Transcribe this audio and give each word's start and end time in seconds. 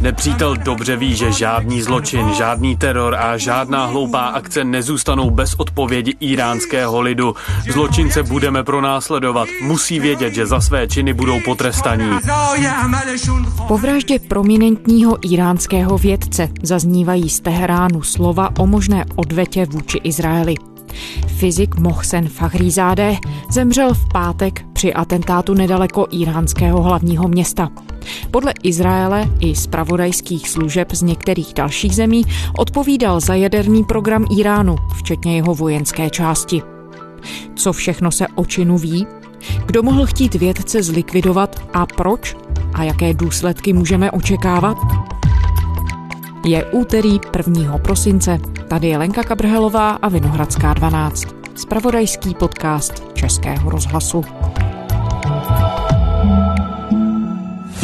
Nepřítel 0.00 0.56
dobře 0.56 0.96
ví, 0.96 1.16
že 1.16 1.32
žádný 1.32 1.82
zločin, 1.82 2.34
žádný 2.34 2.76
teror 2.76 3.14
a 3.14 3.36
žádná 3.36 3.86
hloupá 3.86 4.20
akce 4.20 4.64
nezůstanou 4.64 5.30
bez 5.30 5.54
odpovědi 5.54 6.14
iránského 6.20 7.00
lidu. 7.00 7.34
Zločince 7.72 8.22
budeme 8.22 8.64
pronásledovat. 8.64 9.48
Musí 9.62 10.00
vědět, 10.00 10.34
že 10.34 10.46
za 10.46 10.60
své 10.60 10.88
činy 10.88 11.12
budou 11.12 11.40
potrestaní. 11.44 12.10
Po 13.68 13.78
vraždě 13.78 14.18
prominentního 14.18 15.18
iránského 15.32 15.98
vědce 15.98 16.48
zaznívají 16.62 17.28
z 17.28 17.40
Teheránu 17.40 18.02
slova 18.02 18.50
o 18.58 18.66
možné 18.66 19.04
odvetě 19.16 19.66
vůči 19.66 19.98
Izraeli. 20.04 20.75
Fyzik 21.26 21.74
Mohsen 21.76 22.28
Fahrizádeh 22.28 23.18
zemřel 23.50 23.94
v 23.94 24.08
pátek 24.12 24.64
při 24.72 24.94
atentátu 24.94 25.54
nedaleko 25.54 26.06
iránského 26.10 26.82
hlavního 26.82 27.28
města. 27.28 27.68
Podle 28.30 28.52
Izraele 28.62 29.30
i 29.40 29.54
zpravodajských 29.54 30.48
služeb 30.48 30.92
z 30.92 31.02
některých 31.02 31.54
dalších 31.54 31.94
zemí 31.94 32.22
odpovídal 32.58 33.20
za 33.20 33.34
jaderný 33.34 33.84
program 33.84 34.26
Iránu, 34.38 34.76
včetně 34.96 35.36
jeho 35.36 35.54
vojenské 35.54 36.10
části. 36.10 36.62
Co 37.54 37.72
všechno 37.72 38.12
se 38.12 38.26
o 38.34 38.44
činu 38.44 38.78
ví? 38.78 39.06
Kdo 39.66 39.82
mohl 39.82 40.06
chtít 40.06 40.34
vědce 40.34 40.82
zlikvidovat 40.82 41.68
a 41.72 41.86
proč? 41.86 42.36
A 42.74 42.82
jaké 42.82 43.14
důsledky 43.14 43.72
můžeme 43.72 44.10
očekávat? 44.10 44.76
Je 46.46 46.64
úterý 46.64 47.20
1. 47.36 47.78
prosince. 47.78 48.38
Tady 48.68 48.88
je 48.88 48.98
Lenka 48.98 49.22
Kabrhelová 49.22 49.90
a 49.90 50.08
Vinohradská 50.08 50.74
12. 50.74 51.24
Spravodajský 51.54 52.34
podcast 52.34 53.02
Českého 53.14 53.70
rozhlasu. 53.70 54.24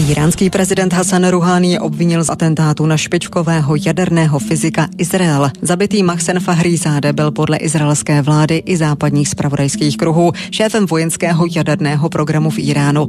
Iránský 0.08 0.50
prezident 0.50 0.92
Hassan 0.92 1.24
Rouhani 1.24 1.78
obvinil 1.78 2.24
z 2.24 2.30
atentátu 2.30 2.86
na 2.86 2.96
špičkového 2.96 3.74
jaderného 3.86 4.38
fyzika 4.38 4.88
Izrael. 4.98 5.50
Zabitý 5.62 6.02
Mahsen 6.02 6.40
Fahrizade 6.40 7.12
byl 7.12 7.30
podle 7.30 7.56
izraelské 7.56 8.22
vlády 8.22 8.62
i 8.66 8.77
západních 8.77 9.28
spravodajských 9.28 9.96
kruhů 9.96 10.33
šéfem 10.50 10.86
vojenského 10.86 11.46
jaderného 11.56 12.08
programu 12.08 12.50
v 12.50 12.58
Iránu. 12.58 13.06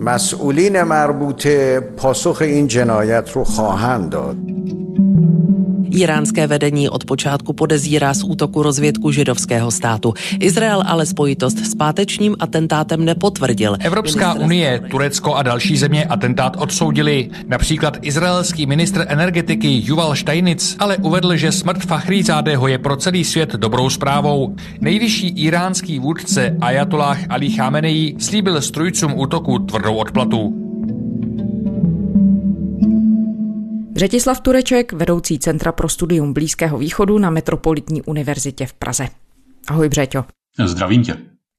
مسئولین 0.00 0.82
مربوطه 0.82 1.80
پاسخ 1.80 2.42
این 2.42 2.66
جنایت 2.66 3.30
رو 3.32 3.44
خواهند 3.44 4.10
داد. 4.10 4.36
Iránské 5.90 6.46
vedení 6.46 6.88
od 6.88 7.04
počátku 7.04 7.52
podezírá 7.52 8.14
z 8.14 8.22
útoku 8.24 8.62
rozvědku 8.62 9.10
židovského 9.10 9.70
státu. 9.70 10.14
Izrael 10.40 10.82
ale 10.86 11.06
spojitost 11.06 11.58
s 11.58 11.74
pátečním 11.74 12.36
atentátem 12.40 13.04
nepotvrdil. 13.04 13.76
Evropská 13.80 14.26
ministr... 14.26 14.44
unie, 14.44 14.80
Turecko 14.90 15.34
a 15.34 15.42
další 15.42 15.76
země 15.76 16.04
atentát 16.04 16.56
odsoudili. 16.58 17.30
Například 17.46 17.98
izraelský 18.02 18.66
ministr 18.66 19.04
energetiky 19.08 19.82
Yuval 19.84 20.16
Steinitz 20.16 20.76
ale 20.78 20.96
uvedl, 20.96 21.36
že 21.36 21.52
smrt 21.52 21.82
Fahrizádého 21.86 22.68
je 22.68 22.78
pro 22.78 22.96
celý 22.96 23.24
svět 23.24 23.52
dobrou 23.52 23.90
zprávou. 23.90 24.56
Nejvyšší 24.80 25.28
iránský 25.28 25.98
vůdce 25.98 26.56
Ayatollah 26.60 27.18
Ali 27.28 27.48
Khamenei 27.48 28.14
slíbil 28.18 28.60
strujcům 28.60 29.18
útoku 29.18 29.58
tvrdou 29.58 29.94
odplatu. 29.94 30.69
Řetislav 34.00 34.40
Tureček, 34.40 34.92
vedoucí 34.92 35.38
Centra 35.38 35.72
pro 35.72 35.88
studium 35.88 36.32
Blízkého 36.32 36.78
východu 36.78 37.18
na 37.18 37.30
Metropolitní 37.30 38.02
univerzitě 38.02 38.66
v 38.66 38.72
Praze. 38.72 39.08
Ahoj 39.68 39.88
Břeťo. 39.88 40.24
Zdravím 40.64 41.02
tě. 41.02 41.16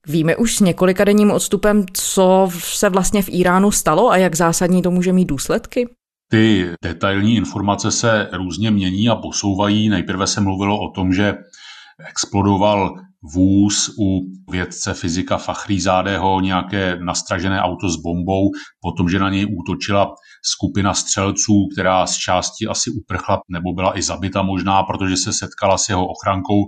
Víme 0.08 0.36
už 0.36 0.56
s 0.56 0.60
několika 0.60 1.04
denním 1.04 1.32
odstupem, 1.32 1.86
co 1.94 2.50
se 2.54 2.90
vlastně 2.90 3.22
v 3.22 3.30
Iránu 3.30 3.72
stalo 3.72 4.10
a 4.10 4.18
jak 4.18 4.36
zásadní 4.36 4.82
to 4.82 4.92
může 4.92 5.14
mít 5.14 5.26
důsledky? 5.26 5.90
Ty 6.32 6.70
detailní 6.84 7.36
informace 7.36 7.92
se 7.92 8.30
různě 8.34 8.72
mění 8.72 9.10
a 9.10 9.16
posouvají. 9.16 9.90
Nejprve 9.90 10.28
se 10.28 10.42
mluvilo 10.42 10.80
o 10.80 10.92
tom, 10.96 11.14
že 11.14 11.34
explodoval 12.10 12.96
vůz 13.34 13.90
u 14.00 14.20
vědce 14.52 14.94
fyzika 14.94 15.38
Fachrizádého, 15.38 16.42
nějaké 16.42 16.98
nastražené 17.06 17.62
auto 17.62 17.90
s 17.90 17.96
bombou, 17.96 18.50
potom, 18.82 19.10
že 19.10 19.20
na 19.20 19.30
něj 19.30 19.48
útočila 19.60 20.16
skupina 20.42 20.94
střelců, 20.94 21.68
která 21.74 22.08
z 22.08 22.18
části 22.18 22.68
asi 22.68 22.90
uprchla 22.90 23.42
nebo 23.50 23.74
byla 23.74 23.98
i 23.98 24.02
zabita 24.02 24.42
možná, 24.42 24.84
protože 24.84 25.18
se 25.18 25.34
setkala 25.34 25.78
s 25.78 25.90
jeho 25.90 26.08
ochrankou. 26.08 26.64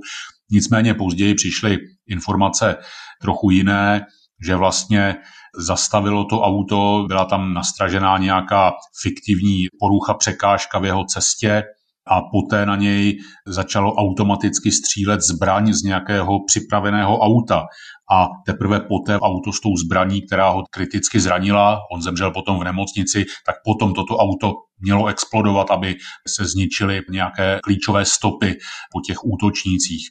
Nicméně 0.51 0.93
později 0.93 1.35
přišly 1.35 1.77
informace 2.07 2.77
trochu 3.21 3.49
jiné, 3.49 4.05
že 4.45 4.55
vlastně 4.55 5.15
zastavilo 5.57 6.25
to 6.25 6.41
auto, 6.41 7.05
byla 7.07 7.25
tam 7.25 7.53
nastražená 7.53 8.17
nějaká 8.17 8.71
fiktivní 9.01 9.65
porucha, 9.79 10.13
překážka 10.13 10.79
v 10.79 10.85
jeho 10.85 11.05
cestě, 11.05 11.63
a 12.07 12.21
poté 12.21 12.65
na 12.65 12.75
něj 12.75 13.17
začalo 13.47 13.93
automaticky 13.93 14.71
střílet 14.71 15.21
zbraň 15.21 15.73
z 15.73 15.83
nějakého 15.83 16.39
připraveného 16.47 17.19
auta. 17.19 17.63
A 18.11 18.27
teprve 18.45 18.79
poté 18.79 19.19
auto 19.19 19.51
s 19.51 19.59
tou 19.59 19.77
zbraní, 19.85 20.21
která 20.21 20.49
ho 20.49 20.63
kriticky 20.71 21.19
zranila, 21.19 21.79
on 21.93 22.01
zemřel 22.01 22.31
potom 22.31 22.59
v 22.59 22.63
nemocnici, 22.63 23.25
tak 23.45 23.55
potom 23.65 23.93
toto 23.93 24.17
auto 24.17 24.53
mělo 24.79 25.07
explodovat, 25.07 25.71
aby 25.71 25.95
se 26.27 26.45
zničily 26.45 27.01
nějaké 27.09 27.59
klíčové 27.63 28.05
stopy 28.05 28.57
po 28.91 29.01
těch 29.07 29.17
útočnících. 29.25 30.07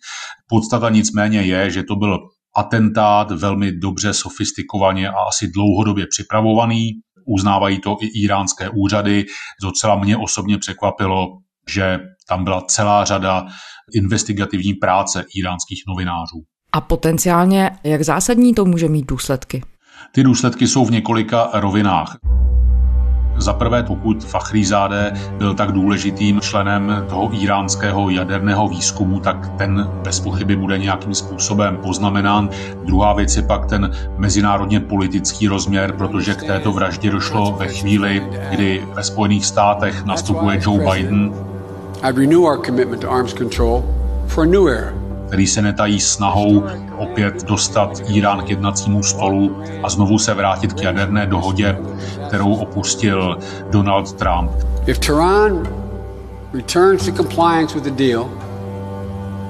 Podstata 0.48 0.90
nicméně 0.90 1.42
je, 1.42 1.70
že 1.70 1.82
to 1.82 1.96
byl 1.96 2.18
atentát 2.56 3.30
velmi 3.30 3.72
dobře 3.72 4.14
sofistikovaně 4.14 5.08
a 5.08 5.18
asi 5.28 5.48
dlouhodobě 5.54 6.06
připravovaný. 6.10 6.90
Uznávají 7.26 7.80
to 7.80 7.96
i 8.00 8.06
iránské 8.06 8.70
úřady. 8.70 9.24
Docela 9.62 9.96
mě 9.96 10.16
osobně 10.16 10.58
překvapilo, 10.58 11.26
že 11.68 12.00
tam 12.28 12.44
byla 12.44 12.60
celá 12.60 13.04
řada 13.04 13.46
investigativní 13.94 14.74
práce 14.74 15.24
iránských 15.36 15.82
novinářů. 15.88 16.42
A 16.72 16.80
potenciálně, 16.80 17.70
jak 17.84 18.02
zásadní 18.02 18.54
to 18.54 18.64
může 18.64 18.88
mít 18.88 19.06
důsledky? 19.06 19.62
Ty 20.12 20.22
důsledky 20.22 20.68
jsou 20.68 20.84
v 20.84 20.90
několika 20.90 21.50
rovinách. 21.52 22.16
Za 23.36 23.52
prvé, 23.52 23.82
pokud 23.82 24.24
Fachrizade 24.24 25.12
byl 25.38 25.54
tak 25.54 25.72
důležitým 25.72 26.40
členem 26.40 27.04
toho 27.08 27.42
iránského 27.42 28.10
jaderného 28.10 28.68
výzkumu, 28.68 29.20
tak 29.20 29.56
ten 29.58 29.90
bez 30.04 30.20
pochyby 30.20 30.56
bude 30.56 30.78
nějakým 30.78 31.14
způsobem 31.14 31.76
poznamenán. 31.76 32.48
Druhá 32.84 33.12
věc 33.12 33.36
je 33.36 33.42
pak 33.42 33.66
ten 33.66 33.90
mezinárodně 34.18 34.80
politický 34.80 35.48
rozměr, 35.48 35.92
protože 35.92 36.34
k 36.34 36.42
této 36.42 36.72
vraždě 36.72 37.10
došlo 37.10 37.52
ve 37.52 37.68
chvíli, 37.68 38.28
kdy 38.50 38.86
ve 38.94 39.02
Spojených 39.02 39.46
státech 39.46 40.04
nastupuje 40.04 40.60
Joe 40.62 40.92
Biden. 40.92 41.51
I'd 42.02 42.18
renew 42.18 42.44
our 42.44 42.58
commitment 42.58 43.02
to 43.02 43.08
arms 43.08 43.32
control 43.32 43.84
for 44.28 44.42
a 44.42 44.46
new 44.46 44.68
era 44.68 45.02
který 45.32 45.46
se 45.46 45.62
netají 45.62 46.00
snahou 46.00 46.64
opět 46.96 47.44
dostat 47.44 48.02
Irán 48.08 48.42
k 48.42 48.50
jednacímu 48.50 49.02
stolu 49.02 49.62
a 49.82 49.88
znovu 49.88 50.18
se 50.18 50.34
vrátit 50.34 50.72
k 50.72 50.82
jaderné 50.82 51.26
dohodě, 51.26 51.78
kterou 52.26 52.54
opustil 52.54 53.38
Donald 53.70 54.12
Trump. 54.12 54.50
If 54.86 54.98
Tehran 54.98 55.68
returns 56.52 57.06
to 57.06 57.12
compliance 57.12 57.74
with 57.74 57.84
the 57.84 58.04
deal, 58.04 58.30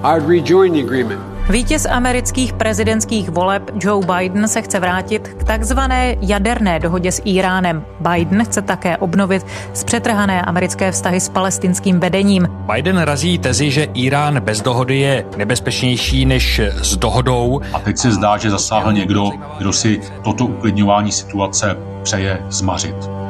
I 0.02 0.18
would 0.18 0.28
rejoin 0.28 0.72
the 0.72 0.80
agreement. 0.80 1.31
Vítěz 1.50 1.86
amerických 1.86 2.52
prezidentských 2.52 3.28
voleb 3.28 3.70
Joe 3.74 4.06
Biden 4.06 4.48
se 4.48 4.62
chce 4.62 4.80
vrátit 4.80 5.28
k 5.28 5.44
takzvané 5.44 6.16
jaderné 6.20 6.80
dohodě 6.80 7.12
s 7.12 7.22
Iránem. 7.24 7.84
Biden 8.00 8.44
chce 8.44 8.62
také 8.62 8.96
obnovit 8.96 9.46
zpřetrhané 9.72 10.42
americké 10.42 10.92
vztahy 10.92 11.20
s 11.20 11.28
palestinským 11.28 12.00
vedením. 12.00 12.48
Biden 12.74 12.98
razí 12.98 13.38
tezi, 13.38 13.70
že 13.70 13.84
Irán 13.84 14.40
bez 14.40 14.60
dohody 14.60 14.98
je 14.98 15.24
nebezpečnější 15.36 16.26
než 16.26 16.60
s 16.82 16.96
dohodou. 16.96 17.60
A 17.72 17.78
teď 17.78 17.98
se 17.98 18.12
zdá, 18.12 18.36
že 18.36 18.50
zasáhl 18.50 18.92
někdo, 18.92 19.30
kdo 19.58 19.72
si 19.72 20.00
toto 20.24 20.44
uklidňování 20.44 21.12
situace 21.12 21.76
přeje 22.02 22.38
zmařit. 22.48 23.21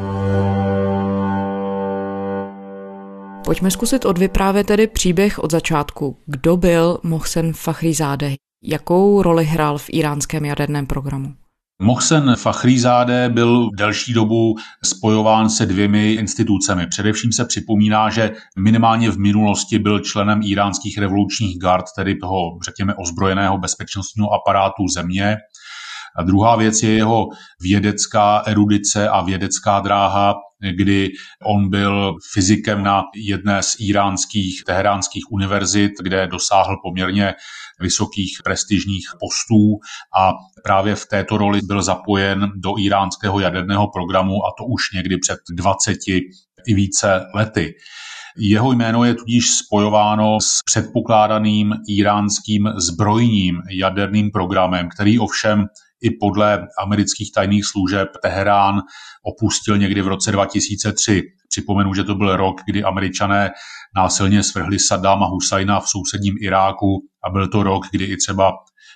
Pojďme 3.44 3.70
zkusit 3.70 4.04
odvyprávět 4.04 4.66
tedy 4.66 4.86
příběh 4.86 5.38
od 5.38 5.50
začátku. 5.50 6.16
Kdo 6.26 6.56
byl 6.56 6.98
Mohsen 7.02 7.52
Fakhrizadeh? 7.52 8.34
Jakou 8.64 9.22
roli 9.22 9.44
hrál 9.44 9.78
v 9.78 9.86
iránském 9.88 10.44
jaderném 10.44 10.86
programu? 10.86 11.34
Mohsen 11.82 12.36
Fakhrizadeh 12.36 13.32
byl 13.32 13.70
delší 13.70 14.12
dobu 14.12 14.54
spojován 14.84 15.50
se 15.50 15.66
dvěmi 15.66 16.12
institucemi. 16.12 16.86
Především 16.86 17.32
se 17.32 17.44
připomíná, 17.44 18.10
že 18.10 18.32
minimálně 18.58 19.10
v 19.10 19.18
minulosti 19.18 19.78
byl 19.78 20.00
členem 20.00 20.40
iránských 20.44 20.98
revolučních 20.98 21.58
gard, 21.58 21.84
tedy 21.96 22.14
toho, 22.14 22.40
řekněme, 22.64 22.94
ozbrojeného 22.94 23.58
bezpečnostního 23.58 24.28
aparátu 24.32 24.88
země. 24.94 25.36
A 26.18 26.22
druhá 26.22 26.56
věc 26.56 26.82
je 26.82 26.90
jeho 26.90 27.26
vědecká 27.60 28.38
erudice 28.46 29.08
a 29.08 29.22
vědecká 29.22 29.80
dráha, 29.80 30.34
kdy 30.70 31.11
on 31.44 31.70
byl 31.70 32.17
fyzikem 32.32 32.82
na 32.82 33.03
jedné 33.17 33.62
z 33.62 33.76
iránských, 33.81 34.62
teheránských 34.67 35.25
univerzit, 35.31 35.93
kde 36.03 36.26
dosáhl 36.26 36.76
poměrně 36.82 37.35
vysokých 37.81 38.38
prestižních 38.44 39.06
postů 39.20 39.79
a 40.20 40.32
právě 40.64 40.94
v 40.94 41.06
této 41.06 41.37
roli 41.37 41.61
byl 41.64 41.82
zapojen 41.82 42.53
do 42.56 42.79
iránského 42.79 43.41
jaderného 43.41 43.88
programu 43.91 44.35
a 44.35 44.53
to 44.59 44.64
už 44.64 44.82
někdy 44.94 45.19
před 45.19 45.38
20 45.56 45.99
i 46.67 46.75
více 46.75 47.26
lety. 47.35 47.75
Jeho 48.38 48.73
jméno 48.73 49.05
je 49.05 49.14
tudíž 49.14 49.50
spojováno 49.50 50.41
s 50.41 50.59
předpokládaným 50.64 51.75
iránským 51.88 52.69
zbrojním 52.76 53.62
jaderným 53.70 54.31
programem, 54.31 54.88
který 54.88 55.19
ovšem 55.19 55.67
i 56.02 56.10
podle 56.20 56.69
amerických 56.82 57.32
tajných 57.32 57.64
služeb 57.64 58.08
Teherán 58.22 58.81
opustil 59.22 59.78
někdy 59.78 60.02
v 60.02 60.08
roce 60.08 60.32
2003. 60.32 61.22
Připomenu, 61.49 61.94
že 61.94 62.04
to 62.04 62.14
byl 62.14 62.37
rok, 62.37 62.60
kdy 62.66 62.84
američané 62.84 63.50
násilně 63.96 64.43
svrhli 64.43 64.78
Saddama 64.78 65.26
Husajna 65.26 65.81
v 65.81 65.88
sousedním 65.88 66.34
Iráku 66.40 66.87
a 67.25 67.31
byl 67.31 67.49
to 67.49 67.62
rok, 67.62 67.82
kdy 67.90 68.04
i 68.04 68.16
třeba 68.16 68.52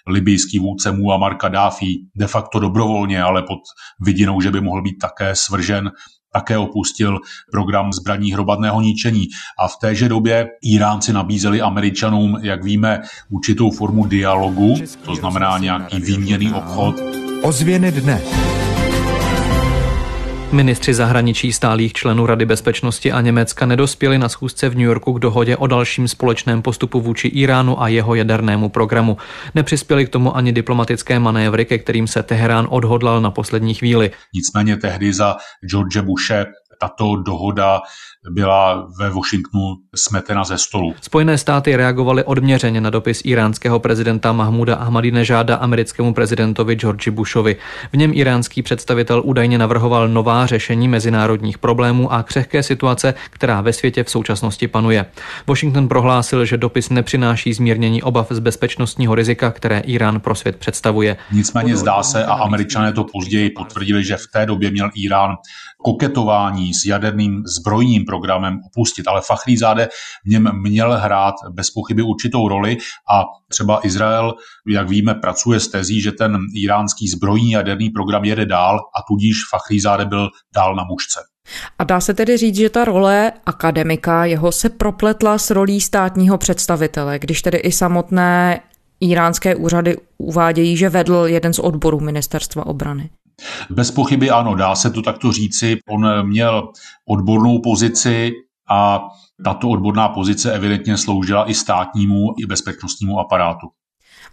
libijský 0.09 0.59
vůdce 0.59 0.93
Muammar 0.93 1.37
Gaddafi 1.37 1.95
de 2.17 2.27
facto 2.27 2.59
dobrovolně, 2.59 3.23
ale 3.23 3.43
pod 3.43 3.59
vidinou, 4.01 4.41
že 4.41 4.51
by 4.51 4.61
mohl 4.61 4.83
být 4.83 4.99
také 4.99 5.35
svržen, 5.35 5.91
také 6.37 6.59
opustil 6.59 7.19
program 7.51 7.93
zbraní 7.93 8.33
hromadného 8.33 8.81
ničení. 8.81 9.29
A 9.59 9.69
v 9.69 9.77
téže 9.81 10.09
době 10.09 10.49
Iránci 10.63 11.13
nabízeli 11.13 11.61
Američanům, 11.61 12.39
jak 12.43 12.65
víme, 12.65 13.03
určitou 13.31 13.71
formu 13.71 14.07
dialogu, 14.07 14.75
to 15.05 15.15
znamená 15.15 15.59
nějaký 15.59 16.01
výměný 16.01 16.53
obchod. 16.53 16.95
Ozvěny 17.43 17.93
dne. 17.93 18.21
Ministři 20.57 20.95
zahraničí 20.95 21.53
stálých 21.53 21.93
členů 21.93 22.27
Rady 22.27 22.47
bezpečnosti 22.47 23.13
a 23.13 23.21
Německa 23.21 23.67
nedospěli 23.67 24.19
na 24.19 24.29
schůzce 24.29 24.69
v 24.69 24.75
New 24.75 24.85
Yorku 24.85 25.13
k 25.13 25.19
dohodě 25.19 25.57
o 25.57 25.67
dalším 25.67 26.09
společném 26.09 26.63
postupu 26.63 27.01
vůči 27.01 27.29
Iránu 27.29 27.83
a 27.83 27.89
jeho 27.89 28.15
jadernému 28.15 28.69
programu. 28.69 29.17
Nepřispěli 29.55 30.07
k 30.07 30.09
tomu 30.09 30.37
ani 30.37 30.53
diplomatické 30.53 31.19
manévry, 31.19 31.65
ke 31.65 31.79
kterým 31.79 32.07
se 32.07 32.23
Teherán 32.23 32.67
odhodlal 32.71 33.21
na 33.21 33.31
poslední 33.31 33.75
chvíli. 33.75 34.11
Nicméně 34.35 34.77
tehdy 34.77 35.13
za 35.13 35.37
George 35.71 36.01
Bushe 36.01 36.47
tato 36.81 37.17
dohoda 37.17 37.81
byla 38.31 38.89
ve 39.01 39.11
Washingtonu 39.11 39.75
smetena 39.95 40.45
ze 40.45 40.59
stolu. 40.59 40.95
Spojené 41.01 41.39
státy 41.39 41.77
reagovaly 41.77 42.25
odměřeně 42.25 42.81
na 42.81 42.91
dopis 42.91 43.23
iránského 43.25 43.79
prezidenta 43.79 44.33
Mahmuda 44.33 44.77
Ahmadinežáda 44.77 45.57
americkému 45.57 46.15
prezidentovi 46.15 46.75
George 46.75 47.09
Bushovi. 47.09 47.57
V 47.93 47.97
něm 47.97 48.11
iránský 48.15 48.63
představitel 48.63 49.23
údajně 49.25 49.59
navrhoval 49.59 50.09
nová 50.09 50.47
řešení 50.47 50.89
mezinárodních 50.89 51.59
problémů 51.59 52.13
a 52.13 52.23
křehké 52.23 52.63
situace, 52.63 53.15
která 53.31 53.61
ve 53.61 53.73
světě 53.73 54.05
v 54.05 54.11
současnosti 54.11 54.69
panuje. 54.69 55.07
Washington 55.47 55.89
prohlásil, 55.89 56.45
že 56.45 56.57
dopis 56.57 56.91
nepřináší 56.91 57.53
zmírnění 57.53 58.03
obav 58.03 58.27
z 58.31 58.39
bezpečnostního 58.39 59.15
rizika, 59.15 59.51
které 59.51 59.79
Irán 59.79 60.21
pro 60.21 60.35
svět 60.35 60.57
představuje. 60.57 61.17
Nicméně 61.33 61.77
zdá 61.77 62.03
se, 62.03 62.25
a 62.25 62.33
američané 62.33 62.93
to 62.93 63.05
později 63.05 63.51
potvrdili, 63.51 64.05
že 64.05 64.17
v 64.17 64.27
té 64.33 64.47
době 64.47 64.71
měl 64.71 64.91
Irán 64.95 65.37
koketování 65.77 66.75
s 66.75 66.85
jaderným 66.85 67.43
zbrojním 67.47 68.05
programem 68.05 68.61
opustit. 68.67 69.09
Ale 69.09 69.21
Fachrízáde 69.21 69.89
v 70.25 70.29
něm 70.29 70.51
měl 70.63 70.93
hrát 70.99 71.35
bez 71.51 71.71
pochyby 71.71 72.03
určitou 72.03 72.49
roli 72.49 72.77
a 73.11 73.25
třeba 73.49 73.87
Izrael, 73.87 74.35
jak 74.69 74.89
víme, 74.89 75.15
pracuje 75.15 75.61
s 75.61 75.69
tezí, 75.69 76.01
že 76.01 76.13
ten 76.13 76.39
iránský 76.55 77.09
zbrojní 77.09 77.51
jaderný 77.51 77.91
program 77.91 78.25
jede 78.25 78.47
dál 78.47 78.77
a 78.77 79.03
tudíž 79.09 79.37
Fachrízáde 79.51 80.05
byl 80.05 80.29
dál 80.55 80.75
na 80.75 80.85
mužce. 80.85 81.21
A 81.79 81.85
dá 81.85 82.01
se 82.01 82.15
tedy 82.15 82.37
říct, 82.37 82.57
že 82.57 82.71
ta 82.71 82.85
role 82.85 83.33
akademika 83.47 84.25
jeho 84.25 84.53
se 84.53 84.69
propletla 84.69 85.39
s 85.39 85.51
rolí 85.51 85.81
státního 85.81 86.39
představitele, 86.39 87.19
když 87.19 87.43
tedy 87.43 87.59
i 87.59 87.73
samotné 87.73 88.61
iránské 89.01 89.55
úřady 89.55 89.97
uvádějí, 90.19 90.77
že 90.77 90.89
vedl 90.89 91.25
jeden 91.27 91.53
z 91.53 91.59
odborů 91.59 92.01
ministerstva 92.01 92.67
obrany. 92.67 93.11
Bez 93.71 93.91
pochyby 93.91 94.31
ano, 94.31 94.55
dá 94.55 94.75
se 94.75 94.91
to 94.91 95.03
takto 95.03 95.33
říci. 95.33 95.77
On 95.89 96.27
měl 96.29 96.73
odbornou 97.09 97.59
pozici 97.59 98.33
a 98.71 99.09
tato 99.45 99.69
odborná 99.69 100.09
pozice 100.09 100.53
evidentně 100.53 100.97
sloužila 100.97 101.51
i 101.51 101.55
státnímu, 101.55 102.35
i 102.39 102.47
bezpečnostnímu 102.47 103.21
aparátu. 103.21 103.67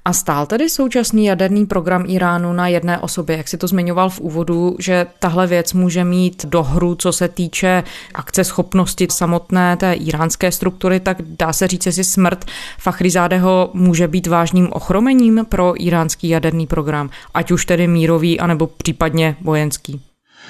A 0.05 0.13
stál 0.13 0.45
tedy 0.45 0.69
současný 0.69 1.25
jaderný 1.25 1.65
program 1.65 2.03
Iránu 2.07 2.53
na 2.53 2.67
jedné 2.67 2.99
osobě, 2.99 3.37
jak 3.37 3.47
si 3.47 3.57
to 3.57 3.67
zmiňoval 3.67 4.09
v 4.09 4.19
úvodu, 4.19 4.75
že 4.79 5.07
tahle 5.19 5.47
věc 5.47 5.73
může 5.73 6.03
mít 6.03 6.45
dohru, 6.45 6.95
co 6.95 7.11
se 7.11 7.27
týče 7.27 7.83
akce 8.13 8.43
schopnosti 8.43 9.07
samotné 9.11 9.77
té 9.77 9.93
iránské 9.93 10.51
struktury, 10.51 10.99
tak 10.99 11.21
dá 11.21 11.53
se 11.53 11.67
říct, 11.67 11.87
že 11.87 12.03
smrt 12.03 12.45
Fachrizádeho 12.79 13.69
může 13.73 14.07
být 14.07 14.27
vážným 14.27 14.69
ochromením 14.71 15.45
pro 15.49 15.73
iránský 15.83 16.29
jaderný 16.29 16.67
program, 16.67 17.09
ať 17.33 17.51
už 17.51 17.65
tedy 17.65 17.87
mírový, 17.87 18.39
anebo 18.39 18.67
případně 18.67 19.35
vojenský. 19.41 20.01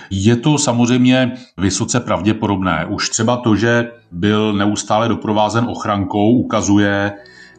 Je 0.09 0.35
to 0.35 0.57
samozřejmě 0.57 1.31
vysoce 1.57 1.99
pravděpodobné. 1.99 2.85
Už 2.89 3.09
třeba 3.09 3.37
to, 3.37 3.55
že 3.55 3.91
byl 4.11 4.53
neustále 4.53 5.07
doprovázen 5.07 5.65
ochrankou, 5.65 6.31
ukazuje, 6.31 7.11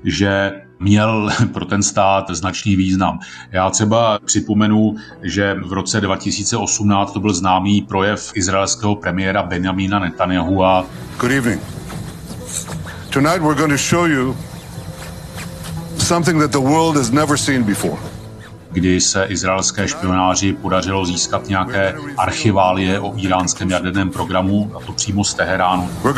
že 0.05 0.53
měl 0.81 1.31
pro 1.53 1.65
ten 1.65 1.83
stát 1.83 2.31
značný 2.31 2.77
význam. 2.77 3.19
Já 3.53 3.71
třeba 3.71 4.19
připomenu, 4.25 4.95
že 5.23 5.55
v 5.65 5.73
roce 5.73 6.01
2018 6.01 7.13
to 7.13 7.21
byl 7.21 7.35
známý 7.35 7.83
projev 7.83 8.33
izraelského 8.35 8.97
premiéra 8.97 9.43
Benjamina 9.43 9.99
Netanyahua. 9.99 10.87
Good 11.19 11.31
evening. 11.31 11.63
Tonight 13.11 13.43
we're 13.43 13.59
going 13.59 13.73
to 13.73 13.77
show 13.77 14.07
you 14.07 14.37
something 15.99 16.41
that 16.41 16.51
the 16.51 16.59
world 16.59 16.97
has 16.97 17.11
never 17.11 17.39
seen 17.39 17.63
before 17.63 18.15
kdy 18.75 19.01
se 19.01 19.25
izraelské 19.25 19.89
špionáři 19.89 20.53
podařilo 20.53 21.07
získat 21.07 21.49
nějaké 21.49 21.95
archiválie 22.17 23.01
o 23.01 23.15
iránském 23.17 23.71
jaderném 23.71 24.11
programu, 24.11 24.73
a 24.77 24.81
to 24.87 24.93
přímo 24.93 25.25
z 25.25 25.35
Teheránu. 25.35 25.91
We're 26.05 26.15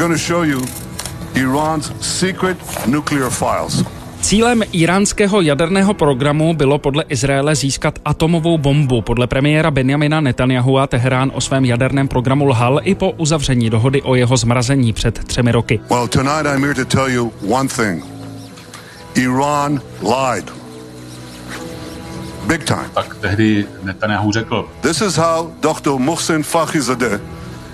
Iran's 1.37 1.93
secret 2.01 2.57
nuclear 2.87 3.31
files. 3.31 3.85
Cílem 4.21 4.63
iránského 4.73 5.41
jaderného 5.41 5.95
programu 5.95 6.55
bylo 6.55 6.79
podle 6.79 7.05
Izraele 7.09 7.55
získat 7.55 7.99
atomovou 8.05 8.59
bombu. 8.59 9.03
Podle 9.03 9.27
premiéra 9.27 9.71
Benjamina 9.71 10.21
Netanyahua 10.21 10.87
Teherán 10.87 11.31
o 11.35 11.41
svém 11.41 11.65
jaderném 11.65 12.09
programu 12.09 12.47
lhal 12.47 12.81
i 12.83 12.95
po 12.95 13.11
uzavření 13.11 13.71
dohody 13.71 14.03
o 14.03 14.15
jeho 14.15 14.37
zmrazení 14.37 14.93
před 14.93 15.25
třemi 15.25 15.53
roky. 15.53 15.81
Well, 15.91 16.09
tonight 16.09 16.47
I'm 16.55 16.65
here 16.65 16.75
to 16.75 16.85
tell 16.85 17.11
you 17.11 17.33
one 17.49 17.69
thing. 17.69 18.05
Iran 19.15 19.81
lied. 20.03 20.53
Big 22.47 22.65
time. 22.65 22.91
Tak 22.95 23.17
tehdy 23.21 23.67
Netanyahu 23.83 24.33
řekl. 24.33 24.69
This 24.81 25.01
is 25.01 25.17
how 25.17 25.51
Dr. 25.61 25.91
Mohsen 25.99 26.43
Fakhrizadeh 26.43 27.21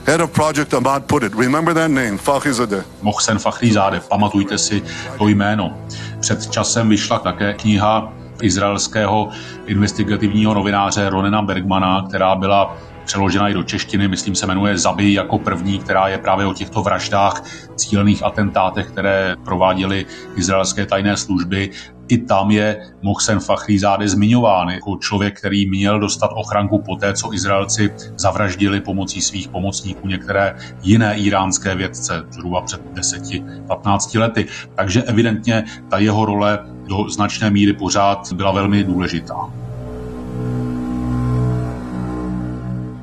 Head 0.06 0.20
of 0.20 0.32
Project 0.32 0.74
Ahmad 0.74 1.06
put 1.06 1.22
it. 1.22 1.34
Remember 1.34 1.74
that 1.74 1.90
name, 1.90 2.18
Fakhrizadeh. 2.18 2.84
Mohsen 3.02 3.38
Fakhrizadeh, 3.38 4.02
pamatujte 4.08 4.58
si 4.58 4.82
to 5.18 5.28
jméno. 5.28 5.78
Před 6.20 6.50
časem 6.50 6.88
vyšla 6.88 7.18
také 7.18 7.54
kniha 7.54 8.12
izraelského 8.42 9.28
investigativního 9.66 10.54
novináře 10.54 11.10
Ronena 11.10 11.42
Bergmana, 11.42 12.04
která 12.08 12.34
byla 12.34 12.76
přeložena 13.04 13.48
i 13.48 13.54
do 13.54 13.62
češtiny, 13.62 14.08
myslím 14.08 14.34
se 14.34 14.46
jmenuje 14.46 14.78
Zabij 14.78 15.12
jako 15.12 15.38
první, 15.38 15.78
která 15.78 16.08
je 16.08 16.18
právě 16.18 16.46
o 16.46 16.54
těchto 16.54 16.82
vraždách, 16.82 17.44
cílených 17.76 18.24
atentátech, 18.24 18.86
které 18.86 19.36
prováděly 19.44 20.06
izraelské 20.36 20.86
tajné 20.86 21.16
služby 21.16 21.70
i 22.08 22.18
tam 22.18 22.50
je 22.50 22.80
Mohsen 23.02 23.40
Fakhrizadeh 23.40 24.08
zmiňován 24.08 24.68
jako 24.68 24.96
člověk, 24.96 25.38
který 25.38 25.70
měl 25.70 26.00
dostat 26.00 26.30
ochranku 26.34 26.78
po 26.78 26.96
té, 26.96 27.14
co 27.14 27.32
Izraelci 27.34 27.94
zavraždili 28.16 28.80
pomocí 28.80 29.20
svých 29.20 29.48
pomocníků 29.48 30.08
některé 30.08 30.56
jiné 30.82 31.18
iránské 31.18 31.74
vědce 31.74 32.22
zhruba 32.30 32.60
před 32.60 32.80
10-15 32.94 34.20
lety. 34.20 34.46
Takže 34.74 35.02
evidentně 35.02 35.64
ta 35.90 35.98
jeho 35.98 36.24
role 36.24 36.58
do 36.88 37.08
značné 37.08 37.50
míry 37.50 37.72
pořád 37.72 38.32
byla 38.32 38.52
velmi 38.52 38.84
důležitá. 38.84 39.61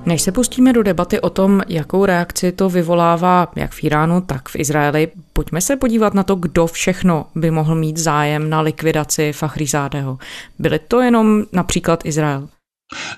Než 0.10 0.22
se 0.22 0.32
pustíme 0.32 0.74
do 0.74 0.84
debaty 0.84 1.20
o 1.20 1.30
tom, 1.30 1.62
jakou 1.68 2.06
reakci 2.06 2.52
to 2.52 2.70
vyvolává 2.70 3.52
jak 3.56 3.72
v 3.72 3.84
Iránu, 3.84 4.22
tak 4.22 4.50
v 4.50 4.56
Izraeli, 4.56 5.08
pojďme 5.34 5.62
se 5.62 5.76
podívat 5.76 6.14
na 6.14 6.24
to, 6.24 6.36
kdo 6.36 6.68
všechno 6.68 7.26
by 7.36 7.52
mohl 7.52 7.76
mít 7.76 7.98
zájem 7.98 8.50
na 8.50 8.62
likvidaci 8.62 9.34
Fachrizádeho. 9.34 10.18
Byly 10.60 10.80
to 10.80 11.02
jenom 11.02 11.44
například 11.54 12.06
Izrael? 12.06 12.50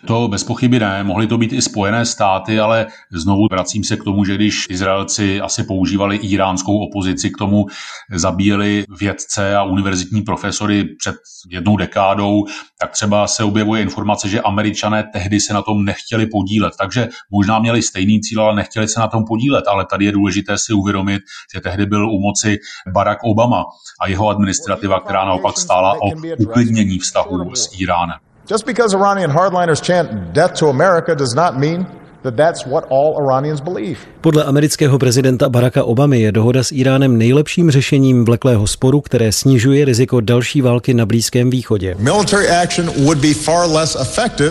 To 0.07 0.27
bez 0.27 0.43
pochyby 0.43 0.79
ne, 0.79 1.03
mohly 1.03 1.27
to 1.27 1.37
být 1.37 1.53
i 1.53 1.61
Spojené 1.61 2.05
státy, 2.05 2.59
ale 2.59 2.87
znovu 3.11 3.47
vracím 3.51 3.83
se 3.83 3.97
k 3.97 4.03
tomu, 4.03 4.25
že 4.25 4.35
když 4.35 4.65
Izraelci 4.69 5.41
asi 5.41 5.63
používali 5.63 6.15
iránskou 6.15 6.77
opozici 6.77 7.29
k 7.29 7.37
tomu, 7.37 7.65
zabíjeli 8.11 8.85
vědce 8.99 9.55
a 9.55 9.63
univerzitní 9.63 10.21
profesory 10.21 10.83
před 10.83 11.15
jednou 11.49 11.77
dekádou, 11.77 12.45
tak 12.79 12.91
třeba 12.91 13.27
se 13.27 13.43
objevuje 13.43 13.81
informace, 13.81 14.29
že 14.29 14.41
američané 14.41 15.03
tehdy 15.13 15.39
se 15.39 15.53
na 15.53 15.61
tom 15.61 15.85
nechtěli 15.85 16.25
podílet. 16.25 16.73
Takže 16.77 17.09
možná 17.31 17.59
měli 17.59 17.81
stejný 17.81 18.21
cíl, 18.21 18.41
ale 18.41 18.55
nechtěli 18.55 18.87
se 18.87 18.99
na 18.99 19.07
tom 19.07 19.23
podílet. 19.27 19.67
Ale 19.67 19.85
tady 19.85 20.05
je 20.05 20.11
důležité 20.11 20.57
si 20.57 20.73
uvědomit, 20.73 21.21
že 21.53 21.61
tehdy 21.61 21.85
byl 21.85 22.09
u 22.09 22.19
moci 22.19 22.57
Barack 22.93 23.23
Obama 23.23 23.63
a 24.01 24.07
jeho 24.07 24.29
administrativa, 24.29 24.99
která 24.99 25.25
naopak 25.25 25.57
stála 25.57 25.93
o 25.93 26.09
uklidnění 26.37 26.99
vztahů 26.99 27.55
s 27.55 27.79
Iránem. 27.79 28.30
Just 28.51 28.65
because 28.65 28.93
Iranian 28.93 29.31
hardliners 29.31 29.81
chant 29.81 30.33
death 30.33 30.55
to 30.55 30.67
America 30.67 31.15
does 31.15 31.33
not 31.33 31.57
mean 31.57 31.87
that 32.23 32.35
that's 32.35 32.65
what 32.65 32.85
all 32.89 33.15
Iranians 33.25 33.61
believe. 33.61 33.97
Podle 34.21 34.43
amerického 34.43 34.99
prezidenta 34.99 35.49
Baracka 35.49 35.83
Obamy 35.83 36.21
je 36.21 36.31
dohoda 36.31 36.63
s 36.63 36.71
Iránem 36.71 37.17
nejlepším 37.17 37.71
řešením 37.71 38.25
vleklého 38.25 38.67
sporu, 38.67 39.01
které 39.01 39.31
snižuje 39.31 39.85
riziko 39.85 40.21
další 40.21 40.61
války 40.61 40.93
na 40.93 41.05
Blízkém 41.05 41.49
východě. 41.49 41.95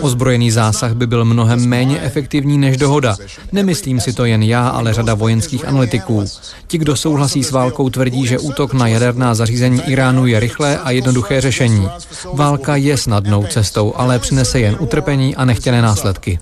Ozbrojený 0.01 0.51
zásah 0.51 0.93
by 0.93 1.07
byl 1.07 1.25
mnohem 1.25 1.67
méně 1.67 1.99
efektivní 2.01 2.57
než 2.57 2.77
dohoda. 2.77 3.15
Nemyslím 3.51 3.99
si 3.99 4.13
to 4.13 4.25
jen 4.25 4.43
já, 4.43 4.67
ale 4.67 4.93
řada 4.93 5.13
vojenských 5.13 5.67
analytiků. 5.67 6.25
Ti, 6.67 6.77
kdo 6.77 6.95
souhlasí 6.95 7.43
s 7.43 7.51
válkou, 7.51 7.89
tvrdí, 7.89 8.27
že 8.27 8.39
útok 8.39 8.73
na 8.73 8.87
jaderná 8.87 9.35
zařízení 9.35 9.81
Iránu 9.87 10.25
je 10.25 10.39
rychlé 10.39 10.77
a 10.77 10.91
jednoduché 10.91 11.41
řešení. 11.41 11.89
Válka 12.33 12.75
je 12.75 12.97
snadnou 12.97 13.43
cestou, 13.43 13.93
ale 13.95 14.19
přinese 14.19 14.59
jen 14.59 14.75
utrpení 14.79 15.35
a 15.35 15.45
nechtěné 15.45 15.81
následky. 15.81 16.39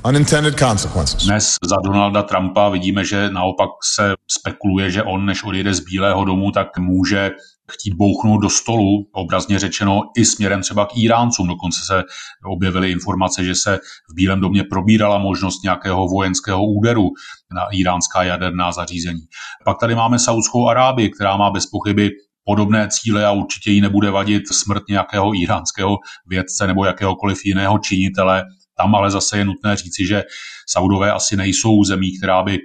Dnes 1.24 1.56
za 1.64 1.76
Donalda 1.84 2.24
Trumpa 2.24 2.70
vidíme, 2.70 3.06
že 3.06 3.30
naopak 3.30 3.70
se 3.94 4.14
spekuluje, 4.28 4.92
že 4.92 5.04
on, 5.04 5.26
než 5.26 5.44
odjede 5.44 5.74
z 5.74 5.80
Bílého 5.80 6.26
domu, 6.26 6.52
tak 6.52 6.78
může 6.78 7.32
chtít 7.72 7.94
bouchnout 7.94 8.42
do 8.42 8.50
stolu, 8.50 9.08
obrazně 9.12 9.60
řečeno, 9.60 10.02
i 10.18 10.26
směrem 10.26 10.62
třeba 10.62 10.86
k 10.86 10.98
Iráncům. 10.98 11.48
Dokonce 11.48 11.80
se 11.86 12.04
objevily 12.46 12.92
informace, 12.92 13.44
že 13.44 13.56
se 13.56 13.80
v 14.12 14.16
Bílém 14.16 14.42
domě 14.42 14.64
probírala 14.64 15.18
možnost 15.18 15.64
nějakého 15.64 16.08
vojenského 16.08 16.66
úderu 16.66 17.10
na 17.56 17.62
iránská 17.74 18.24
jaderná 18.24 18.72
zařízení. 18.72 19.22
Pak 19.66 19.80
tady 19.80 19.96
máme 19.96 20.20
Saudskou 20.20 20.68
Arábii, 20.68 21.10
která 21.10 21.38
má 21.38 21.52
bez 21.52 21.66
pochyby 21.66 22.10
podobné 22.44 22.88
cíle 22.92 23.26
a 23.26 23.32
určitě 23.32 23.72
jí 23.72 23.82
nebude 23.82 24.12
vadit 24.12 24.44
smrt 24.54 24.84
nějakého 24.90 25.32
iránského 25.42 25.98
vědce 26.28 26.68
nebo 26.68 26.86
jakéhokoliv 26.86 27.46
jiného 27.46 27.80
činitele. 27.80 28.44
Tam 28.78 28.96
ale 28.96 29.12
zase 29.12 29.38
je 29.38 29.46
nutné 29.46 29.76
říci, 29.76 30.06
že 30.08 30.24
Saudové 30.72 31.12
asi 31.12 31.38
nejsou 31.38 31.84
zemí, 31.84 32.18
která 32.18 32.44
by 32.44 32.58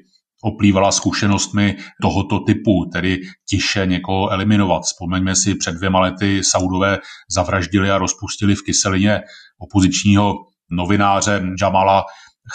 oplývala 0.44 0.92
zkušenostmi 0.92 1.76
tohoto 2.02 2.38
typu, 2.38 2.90
tedy 2.92 3.20
tiše 3.49 3.87
někoho 3.87 4.30
eliminovat. 4.30 4.82
Vzpomeňme 4.82 5.37
si, 5.37 5.54
před 5.54 5.75
dvěma 5.75 6.00
lety 6.00 6.44
Saudové 6.44 6.99
zavraždili 7.30 7.90
a 7.90 7.99
rozpustili 7.99 8.54
v 8.54 8.62
kyselině 8.62 9.20
opozičního 9.58 10.34
novináře 10.70 11.42
Jamala 11.61 12.04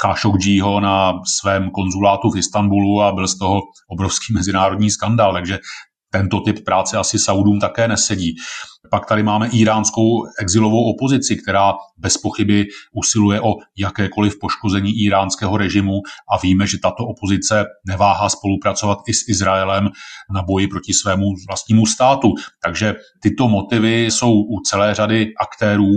Khashoggiho 0.02 0.80
na 0.80 1.14
svém 1.26 1.70
konzulátu 1.72 2.32
v 2.32 2.38
Istanbulu 2.38 3.02
a 3.02 3.12
byl 3.12 3.28
z 3.28 3.38
toho 3.38 3.62
obrovský 3.88 4.34
mezinárodní 4.34 4.92
skandál. 4.92 5.34
Takže 5.34 5.60
tento 6.10 6.40
typ 6.40 6.66
práce 6.66 6.98
asi 6.98 7.20
Saudům 7.20 7.60
také 7.60 7.88
nesedí. 7.88 8.36
Pak 8.92 9.06
tady 9.06 9.24
máme 9.24 9.48
iránskou 9.48 10.26
exilovou 10.40 10.94
opozici, 10.94 11.36
která 11.36 11.74
bez 11.98 12.18
pochyby 12.18 12.66
usiluje 12.94 13.42
o 13.42 13.56
jakékoliv 13.78 14.40
poškození 14.40 14.92
iránského 14.92 15.58
režimu 15.58 15.94
a 16.34 16.38
víme, 16.38 16.68
že 16.68 16.78
tato 16.80 17.04
opozice 17.06 17.66
neváhá 17.88 18.30
spolupracovat 18.30 18.98
i 19.08 19.14
s 19.14 19.28
Izraelem 19.28 19.90
na 20.34 20.42
boji 20.42 20.68
proti 20.68 20.94
svému 20.94 21.26
vlastnímu 21.48 21.86
státu. 21.86 22.34
Takže 22.64 22.96
tyto 23.22 23.48
motivy 23.48 24.06
jsou 24.06 24.34
u 24.34 24.60
celé 24.66 24.96
řady 24.96 25.34
aktérů, 25.42 25.94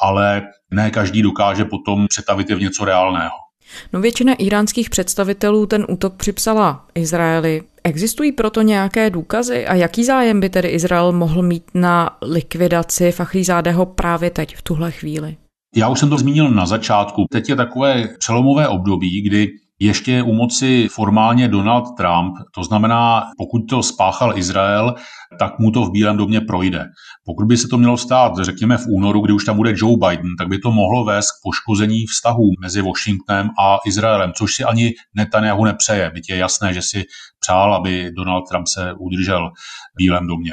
ale 0.00 0.42
ne 0.70 0.90
každý 0.90 1.22
dokáže 1.22 1.64
potom 1.64 2.06
přetavit 2.08 2.50
je 2.50 2.56
v 2.56 2.60
něco 2.60 2.84
reálného. 2.84 3.47
No 3.92 4.00
většina 4.00 4.34
iránských 4.34 4.90
představitelů 4.90 5.66
ten 5.66 5.86
útok 5.88 6.14
připsala 6.14 6.86
Izraeli. 6.94 7.62
Existují 7.84 8.32
proto 8.32 8.62
nějaké 8.62 9.10
důkazy 9.10 9.66
a 9.66 9.74
jaký 9.74 10.04
zájem 10.04 10.40
by 10.40 10.48
tedy 10.48 10.68
Izrael 10.68 11.12
mohl 11.12 11.42
mít 11.42 11.64
na 11.74 12.16
likvidaci 12.22 13.12
Fachrizádého 13.12 13.86
právě 13.86 14.30
teď 14.30 14.56
v 14.56 14.62
tuhle 14.62 14.90
chvíli? 14.90 15.36
Já 15.76 15.88
už 15.88 15.98
jsem 15.98 16.10
to 16.10 16.18
zmínil 16.18 16.50
na 16.50 16.66
začátku. 16.66 17.26
Teď 17.30 17.48
je 17.48 17.56
takové 17.56 18.08
přelomové 18.18 18.68
období, 18.68 19.22
kdy 19.22 19.48
ještě 19.78 20.22
u 20.22 20.32
moci 20.32 20.88
formálně 20.90 21.48
Donald 21.48 21.96
Trump, 21.96 22.34
to 22.54 22.64
znamená, 22.64 23.22
pokud 23.38 23.58
to 23.68 23.82
spáchal 23.82 24.38
Izrael, 24.38 24.94
tak 25.38 25.58
mu 25.58 25.70
to 25.70 25.84
v 25.84 25.90
Bílém 25.90 26.16
domě 26.16 26.40
projde. 26.40 26.84
Pokud 27.24 27.46
by 27.46 27.56
se 27.56 27.68
to 27.68 27.78
mělo 27.78 27.96
stát, 27.96 28.32
řekněme 28.40 28.76
v 28.76 28.86
únoru, 28.88 29.20
kdy 29.20 29.32
už 29.32 29.44
tam 29.44 29.56
bude 29.56 29.74
Joe 29.76 29.96
Biden, 30.08 30.36
tak 30.38 30.48
by 30.48 30.58
to 30.58 30.70
mohlo 30.70 31.04
vést 31.04 31.30
k 31.30 31.42
poškození 31.42 32.06
vztahů 32.06 32.44
mezi 32.60 32.82
Washingtonem 32.82 33.50
a 33.58 33.78
Izraelem, 33.86 34.32
což 34.32 34.54
si 34.54 34.64
ani 34.64 34.92
Netanyahu 35.14 35.64
nepřeje. 35.64 36.10
Byť 36.10 36.30
je 36.30 36.36
jasné, 36.36 36.74
že 36.74 36.82
si 36.82 37.04
přál, 37.40 37.74
aby 37.74 38.10
Donald 38.16 38.42
Trump 38.48 38.66
se 38.66 38.92
udržel 38.98 39.50
v 39.94 39.96
Bílém 39.96 40.26
domě. 40.26 40.52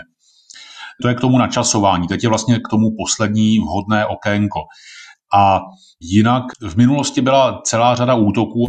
To 1.01 1.07
je 1.07 1.15
k 1.15 1.21
tomu 1.21 1.37
načasování. 1.37 2.07
Teď 2.07 2.23
je 2.23 2.29
vlastně 2.29 2.55
k 2.55 2.67
tomu 2.69 2.87
poslední 2.97 3.59
vhodné 3.59 4.05
okénko. 4.05 4.59
A 5.35 5.61
jinak 6.01 6.43
v 6.67 6.75
minulosti 6.75 7.21
byla 7.21 7.61
celá 7.63 7.95
řada 7.95 8.13
útoků. 8.13 8.67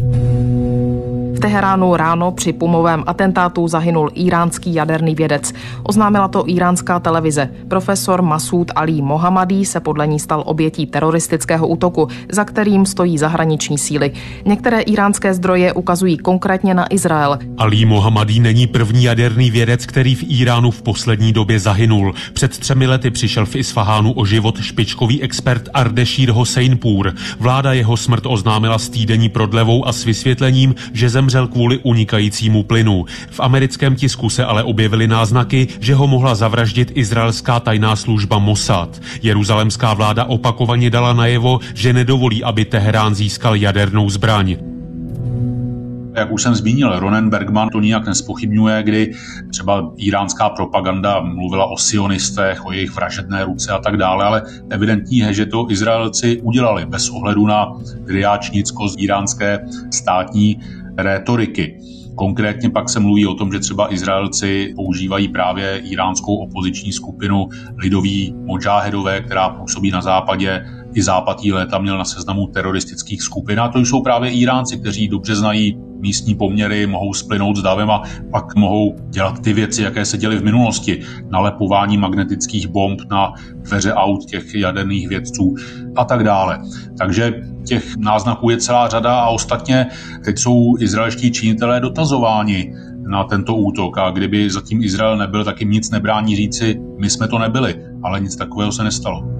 V 1.37 1.39
Teheránu 1.39 1.95
ráno 1.95 2.31
při 2.31 2.53
pumovém 2.53 3.03
atentátu 3.07 3.67
zahynul 3.67 4.11
iránský 4.13 4.73
jaderný 4.73 5.15
vědec. 5.15 5.53
Oznámila 5.83 6.27
to 6.27 6.43
iránská 6.47 6.99
televize. 6.99 7.49
Profesor 7.67 8.21
Masud 8.21 8.71
Ali 8.75 9.01
Mohammadi 9.01 9.65
se 9.65 9.79
podle 9.79 10.07
ní 10.07 10.19
stal 10.19 10.43
obětí 10.45 10.85
teroristického 10.85 11.67
útoku, 11.67 12.07
za 12.31 12.43
kterým 12.43 12.85
stojí 12.85 13.17
zahraniční 13.17 13.77
síly. 13.77 14.11
Některé 14.45 14.81
iránské 14.81 15.33
zdroje 15.33 15.73
ukazují 15.73 16.17
konkrétně 16.17 16.73
na 16.73 16.93
Izrael. 16.93 17.39
Ali 17.57 17.85
Mohammadi 17.85 18.39
není 18.39 18.67
první 18.67 19.03
jaderný 19.03 19.51
vědec, 19.51 19.85
který 19.85 20.15
v 20.15 20.23
Iránu 20.27 20.71
v 20.71 20.81
poslední 20.81 21.33
době 21.33 21.59
zahynul. 21.59 22.13
Před 22.33 22.57
třemi 22.57 22.87
lety 22.87 23.11
přišel 23.11 23.45
v 23.45 23.55
Isfahánu 23.55 24.11
o 24.13 24.25
život 24.25 24.57
špičkový 24.61 25.23
expert 25.23 25.69
Ardeshir 25.73 26.31
Hoseinpur. 26.31 27.13
Vláda 27.39 27.73
jeho 27.73 27.97
smrt 27.97 28.25
oznámila 28.25 28.79
s 28.79 28.89
týdenní 28.89 29.29
prodlevou 29.29 29.87
a 29.87 29.93
s 29.93 30.05
vysvětlením, 30.05 30.75
že 30.93 31.09
zem 31.09 31.27
zemřel 31.27 31.47
kvůli 31.47 31.77
unikajícímu 31.83 32.63
plynu. 32.63 33.05
V 33.29 33.39
americkém 33.39 33.95
tisku 33.95 34.29
se 34.29 34.45
ale 34.45 34.63
objevily 34.63 35.07
náznaky, 35.07 35.67
že 35.79 35.95
ho 35.95 36.07
mohla 36.07 36.35
zavraždit 36.35 36.91
izraelská 36.95 37.59
tajná 37.59 37.95
služba 37.95 38.39
Mossad. 38.39 39.01
Jeruzalemská 39.21 39.93
vláda 39.93 40.23
opakovaně 40.23 40.89
dala 40.89 41.13
najevo, 41.13 41.59
že 41.73 41.93
nedovolí, 41.93 42.43
aby 42.43 42.65
Teherán 42.65 43.15
získal 43.15 43.55
jadernou 43.55 44.09
zbraň. 44.09 44.76
Jak 46.17 46.31
už 46.31 46.43
jsem 46.43 46.55
zmínil, 46.55 46.99
Ronen 46.99 47.29
Bergman 47.29 47.69
to 47.69 47.79
nijak 47.79 48.05
nespochybňuje, 48.05 48.83
kdy 48.83 49.13
třeba 49.51 49.91
iránská 49.97 50.49
propaganda 50.49 51.21
mluvila 51.21 51.65
o 51.65 51.77
sionistech, 51.77 52.65
o 52.65 52.71
jejich 52.71 52.95
vražedné 52.95 53.45
ruce 53.45 53.71
a 53.71 53.79
tak 53.79 53.97
dále, 53.97 54.25
ale 54.25 54.43
evidentní 54.69 55.17
je, 55.17 55.33
že 55.33 55.45
to 55.45 55.71
Izraelci 55.71 56.41
udělali 56.41 56.85
bez 56.85 57.09
ohledu 57.09 57.47
na 57.47 57.67
kriáčnickost 58.05 58.95
iránské 58.99 59.59
státní 59.91 60.59
rétoriky. 60.97 61.79
Konkrétně 62.15 62.69
pak 62.69 62.89
se 62.89 62.99
mluví 62.99 63.27
o 63.27 63.33
tom, 63.33 63.51
že 63.51 63.59
třeba 63.59 63.93
Izraelci 63.93 64.73
používají 64.75 65.27
právě 65.27 65.77
iránskou 65.77 66.35
opoziční 66.35 66.91
skupinu 66.91 67.49
lidoví 67.77 68.35
modžáhedové, 68.45 69.21
která 69.21 69.49
působí 69.49 69.91
na 69.91 70.01
západě. 70.01 70.65
I 70.97 71.01
západ 71.01 71.43
jí 71.43 71.51
léta 71.51 71.77
měl 71.77 71.97
na 71.97 72.05
seznamu 72.05 72.47
teroristických 72.47 73.21
skupin 73.21 73.59
a 73.59 73.69
to 73.69 73.79
jsou 73.79 74.01
právě 74.01 74.31
Iránci, 74.31 74.77
kteří 74.77 75.07
dobře 75.07 75.35
znají 75.35 75.77
místní 75.99 76.35
poměry, 76.35 76.87
mohou 76.87 77.13
splynout 77.13 77.57
s 77.57 77.61
davem 77.61 77.91
a 77.91 78.01
pak 78.31 78.55
mohou 78.55 78.95
dělat 79.09 79.39
ty 79.39 79.53
věci, 79.53 79.83
jaké 79.83 80.05
se 80.05 80.17
děly 80.17 80.37
v 80.37 80.43
minulosti. 80.43 80.99
Nalepování 81.29 81.97
magnetických 81.97 82.67
bomb 82.67 83.01
na 83.11 83.33
dveře 83.55 83.93
aut 83.93 84.25
těch 84.25 84.55
jaderných 84.55 85.07
vědců 85.07 85.55
a 85.95 86.05
tak 86.05 86.23
dále. 86.23 86.59
Takže 86.97 87.41
těch 87.67 87.97
náznaků 87.97 88.49
je 88.49 88.57
celá 88.57 88.87
řada 88.87 89.19
a 89.19 89.29
ostatně 89.29 89.87
teď 90.25 90.37
jsou 90.37 90.75
izraelští 90.79 91.31
činitelé 91.31 91.79
dotazováni 91.79 92.73
na 93.09 93.23
tento 93.23 93.55
útok 93.55 93.97
a 93.97 94.09
kdyby 94.09 94.49
zatím 94.49 94.81
Izrael 94.81 95.17
nebyl, 95.17 95.43
tak 95.43 95.59
jim 95.59 95.71
nic 95.71 95.91
nebrání 95.91 96.35
říci, 96.35 96.79
my 96.99 97.09
jsme 97.09 97.27
to 97.27 97.39
nebyli, 97.39 97.75
ale 98.03 98.19
nic 98.19 98.35
takového 98.35 98.71
se 98.71 98.83
nestalo. 98.83 99.36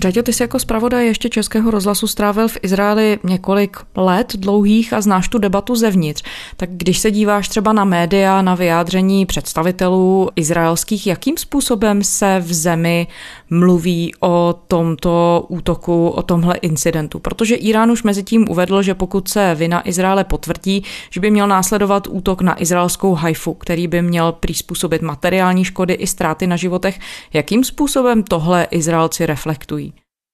Řadě, 0.00 0.22
ty 0.22 0.32
jsi 0.32 0.42
jako 0.42 0.58
zpravodaj 0.58 1.06
ještě 1.06 1.28
Českého 1.28 1.70
rozhlasu 1.70 2.06
strávil 2.06 2.48
v 2.48 2.58
Izraeli 2.62 3.18
několik 3.24 3.76
let 3.96 4.32
dlouhých 4.36 4.92
a 4.92 5.00
znáš 5.00 5.28
tu 5.28 5.38
debatu 5.38 5.74
zevnitř. 5.74 6.22
Tak 6.56 6.70
když 6.72 6.98
se 6.98 7.10
díváš 7.10 7.48
třeba 7.48 7.72
na 7.72 7.84
média, 7.84 8.42
na 8.42 8.54
vyjádření 8.54 9.26
představitelů 9.26 10.28
izraelských, 10.36 11.06
jakým 11.06 11.36
způsobem 11.36 12.04
se 12.04 12.40
v 12.40 12.52
zemi 12.52 13.06
mluví 13.50 14.12
o 14.20 14.54
tomto 14.68 15.44
útoku, 15.48 16.08
o 16.08 16.22
tomhle 16.22 16.54
incidentu? 16.54 17.18
Protože 17.18 17.54
Irán 17.54 17.90
už 17.90 18.02
mezi 18.02 18.22
tím 18.22 18.46
uvedl, 18.48 18.82
že 18.82 18.94
pokud 18.94 19.28
se 19.28 19.54
vina 19.54 19.88
Izraele 19.88 20.24
potvrdí, 20.24 20.84
že 21.10 21.20
by 21.20 21.30
měl 21.30 21.48
následovat 21.48 22.06
útok 22.06 22.40
na 22.40 22.62
izraelskou 22.62 23.14
Haifu, 23.14 23.54
který 23.54 23.86
by 23.86 24.02
měl 24.02 24.32
přizpůsobit 24.32 25.02
materiální 25.02 25.64
škody 25.64 25.94
i 25.94 26.06
ztráty 26.06 26.46
na 26.46 26.56
životech. 26.56 26.98
Jakým 27.32 27.64
způsobem 27.64 28.22
tohle 28.22 28.66
Izraelci 28.70 29.26
reflektují? 29.26 29.89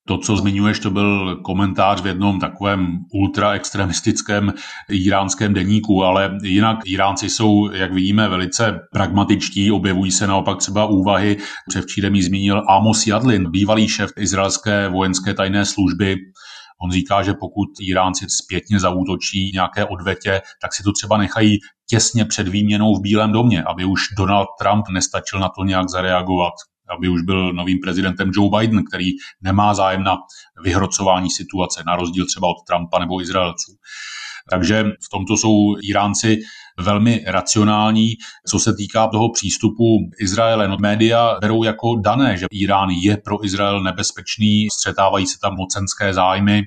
To, 0.08 0.18
co 0.18 0.36
zmiňuješ, 0.36 0.78
to 0.78 0.90
byl 0.90 1.36
komentář 1.36 2.02
v 2.02 2.06
jednom 2.06 2.40
takovém 2.40 2.98
ultraextremistickém 3.12 4.52
iránském 4.90 5.54
deníku, 5.54 6.04
ale 6.04 6.38
jinak 6.42 6.78
Iránci 6.84 7.30
jsou, 7.30 7.70
jak 7.72 7.92
vidíme, 7.92 8.28
velice 8.28 8.80
pragmatičtí, 8.92 9.72
objevují 9.72 10.12
se 10.12 10.26
naopak 10.26 10.58
třeba 10.58 10.86
úvahy, 10.86 11.36
převčírem 11.68 12.14
jí 12.14 12.22
zmínil 12.22 12.62
Amos 12.68 13.06
Jadlin, 13.06 13.50
bývalý 13.50 13.88
šéf 13.88 14.10
izraelské 14.16 14.88
vojenské 14.88 15.34
tajné 15.34 15.64
služby, 15.64 16.16
On 16.82 16.92
říká, 16.92 17.22
že 17.22 17.34
pokud 17.40 17.68
Iránci 17.80 18.26
zpětně 18.28 18.80
zaútočí 18.80 19.50
nějaké 19.54 19.84
odvetě, 19.84 20.42
tak 20.62 20.75
si 20.75 20.82
to 20.82 20.92
třeba 20.92 21.16
nechají 21.16 21.58
těsně 21.88 22.25
před 22.25 22.48
výměnou 22.48 22.94
v 22.94 23.02
Bílém 23.02 23.32
domě, 23.32 23.62
aby 23.62 23.84
už 23.84 24.00
Donald 24.18 24.46
Trump 24.60 24.84
nestačil 24.88 25.40
na 25.40 25.48
to 25.48 25.64
nějak 25.64 25.88
zareagovat 25.88 26.52
aby 26.97 27.09
už 27.09 27.23
byl 27.23 27.52
novým 27.52 27.78
prezidentem 27.78 28.31
Joe 28.35 28.50
Biden, 28.59 28.85
který 28.85 29.11
nemá 29.40 29.75
zájem 29.75 30.02
na 30.02 30.16
vyhrocování 30.62 31.31
situace, 31.31 31.83
na 31.87 31.97
rozdíl 31.97 32.26
třeba 32.26 32.49
od 32.49 32.57
Trumpa 32.66 32.99
nebo 32.99 33.21
Izraelců. 33.21 33.73
Takže 34.50 34.85
v 34.85 35.09
tomto 35.11 35.37
jsou 35.37 35.76
Iránci 35.83 36.38
velmi 36.81 37.25
racionální. 37.26 38.09
Co 38.49 38.59
se 38.59 38.75
týká 38.76 39.07
toho 39.07 39.33
přístupu 39.33 39.85
Izraele, 40.21 40.69
no 40.69 40.76
média 40.81 41.38
berou 41.40 41.64
jako 41.64 41.97
dané, 41.97 42.37
že 42.37 42.47
Irán 42.50 42.90
je 42.90 43.16
pro 43.16 43.45
Izrael 43.45 43.83
nebezpečný, 43.83 44.69
střetávají 44.71 45.26
se 45.26 45.38
tam 45.43 45.55
mocenské 45.55 46.14
zájmy. 46.14 46.62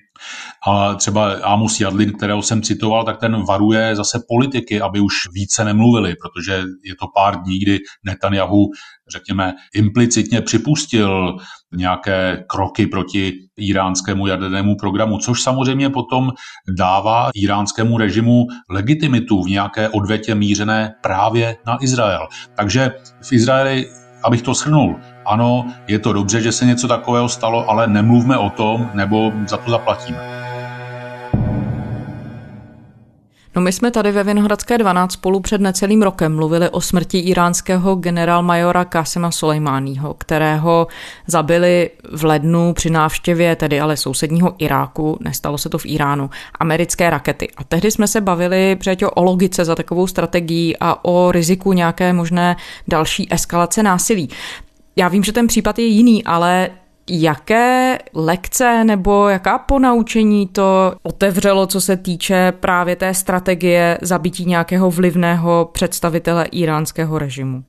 A 0.67 0.95
třeba 0.95 1.33
Amos 1.33 1.79
Jadlin, 1.79 2.13
kterého 2.13 2.41
jsem 2.41 2.61
citoval, 2.61 3.03
tak 3.03 3.19
ten 3.19 3.45
varuje 3.45 3.95
zase 3.95 4.19
politiky, 4.27 4.81
aby 4.81 4.99
už 4.99 5.13
více 5.33 5.65
nemluvili, 5.65 6.15
protože 6.15 6.63
je 6.83 6.95
to 6.99 7.07
pár 7.15 7.41
dní, 7.41 7.59
kdy 7.59 7.77
Netanyahu, 8.05 8.65
řekněme, 9.11 9.53
implicitně 9.75 10.41
připustil 10.41 11.37
nějaké 11.75 12.43
kroky 12.49 12.87
proti 12.87 13.33
iránskému 13.57 14.27
jadernému 14.27 14.75
programu, 14.75 15.17
což 15.17 15.41
samozřejmě 15.41 15.89
potom 15.89 16.31
dává 16.77 17.29
iránskému 17.35 17.97
režimu 17.97 18.45
legitimitu 18.69 19.43
v 19.43 19.49
nějaké 19.49 19.89
odvetě 19.89 20.35
mířené 20.35 20.93
právě 21.01 21.57
na 21.67 21.77
Izrael. 21.81 22.27
Takže 22.55 22.91
v 23.23 23.33
Izraeli, 23.33 23.89
abych 24.23 24.41
to 24.41 24.53
shrnul, 24.53 24.99
ano, 25.29 25.65
je 25.87 25.99
to 25.99 26.13
dobře, 26.13 26.41
že 26.41 26.51
se 26.51 26.65
něco 26.65 26.87
takového 26.87 27.29
stalo, 27.29 27.69
ale 27.69 27.87
nemluvme 27.87 28.37
o 28.37 28.49
tom, 28.49 28.89
nebo 28.93 29.31
za 29.47 29.57
to 29.57 29.71
zaplatíme. 29.71 30.39
No 33.55 33.61
my 33.61 33.71
jsme 33.71 33.91
tady 33.91 34.11
ve 34.11 34.23
Vinohradské 34.23 34.77
12 34.77 35.11
spolu 35.11 35.39
před 35.39 35.61
necelým 35.61 36.01
rokem 36.01 36.35
mluvili 36.35 36.69
o 36.69 36.81
smrti 36.81 37.19
iránského 37.19 37.95
generálmajora 37.95 38.85
Kasema 38.85 39.31
Soleimányho, 39.31 40.13
kterého 40.13 40.87
zabili 41.27 41.89
v 42.11 42.23
lednu 42.23 42.73
při 42.73 42.89
návštěvě 42.89 43.55
tedy 43.55 43.79
ale 43.79 43.97
sousedního 43.97 44.55
Iráku, 44.57 45.17
nestalo 45.21 45.57
se 45.57 45.69
to 45.69 45.77
v 45.77 45.85
Iránu, 45.85 46.29
americké 46.59 47.09
rakety. 47.09 47.47
A 47.57 47.63
tehdy 47.63 47.91
jsme 47.91 48.07
se 48.07 48.21
bavili 48.21 48.75
před 48.75 48.99
o 49.15 49.23
logice 49.23 49.65
za 49.65 49.75
takovou 49.75 50.07
strategií 50.07 50.77
a 50.79 51.05
o 51.05 51.31
riziku 51.31 51.73
nějaké 51.73 52.13
možné 52.13 52.55
další 52.87 53.33
eskalace 53.33 53.83
násilí. 53.83 54.29
Já 54.99 55.07
vím, 55.07 55.23
že 55.23 55.31
ten 55.31 55.47
případ 55.47 55.79
je 55.79 55.85
jiný, 55.85 56.23
ale 56.23 56.69
Jaké 57.11 57.97
lekce 58.13 58.83
nebo 58.83 59.29
jaká 59.29 59.57
ponaučení 59.57 60.47
to 60.47 60.95
otevřelo, 61.03 61.67
co 61.67 61.81
se 61.81 61.97
týče 61.97 62.53
právě 62.59 62.95
té 62.95 63.13
strategie 63.13 63.97
zabití 64.01 64.45
nějakého 64.45 64.91
vlivného 64.91 65.69
představitele 65.73 66.45
iránského 66.45 67.19
režimu? 67.19 67.63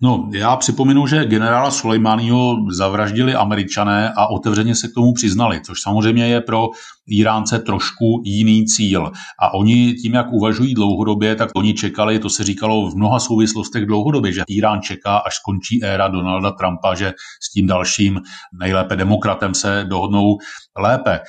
No, 0.00 0.28
já 0.32 0.56
připomenu, 0.56 1.06
že 1.06 1.24
generála 1.24 1.70
Sulejmáního 1.70 2.56
zavraždili 2.70 3.34
američané 3.34 4.12
a 4.16 4.26
otevřeně 4.26 4.74
se 4.74 4.88
k 4.88 4.94
tomu 4.94 5.12
přiznali, 5.12 5.60
což 5.60 5.82
samozřejmě 5.82 6.26
je 6.26 6.40
pro 6.40 6.68
Iránce 7.06 7.58
trošku 7.58 8.22
jiný 8.24 8.66
cíl. 8.66 9.12
A 9.40 9.54
oni 9.54 9.94
tím, 9.94 10.14
jak 10.14 10.32
uvažují 10.32 10.74
dlouhodobě, 10.74 11.36
tak 11.36 11.50
oni 11.54 11.74
čekali, 11.74 12.18
to 12.18 12.30
se 12.30 12.44
říkalo 12.44 12.90
v 12.90 12.96
mnoha 12.96 13.20
souvislostech 13.20 13.86
dlouhodobě, 13.86 14.32
že 14.32 14.42
Irán 14.48 14.80
čeká, 14.80 15.16
až 15.16 15.34
skončí 15.34 15.84
éra 15.84 16.08
Donalda 16.08 16.50
Trumpa, 16.50 16.94
že 16.94 17.12
s 17.42 17.52
tím 17.52 17.66
dalším 17.66 18.20
nejlépe 18.60 18.96
demokratem 18.96 19.54
se 19.54 19.84
dohodnou 19.88 20.38
lépe. 20.78 21.20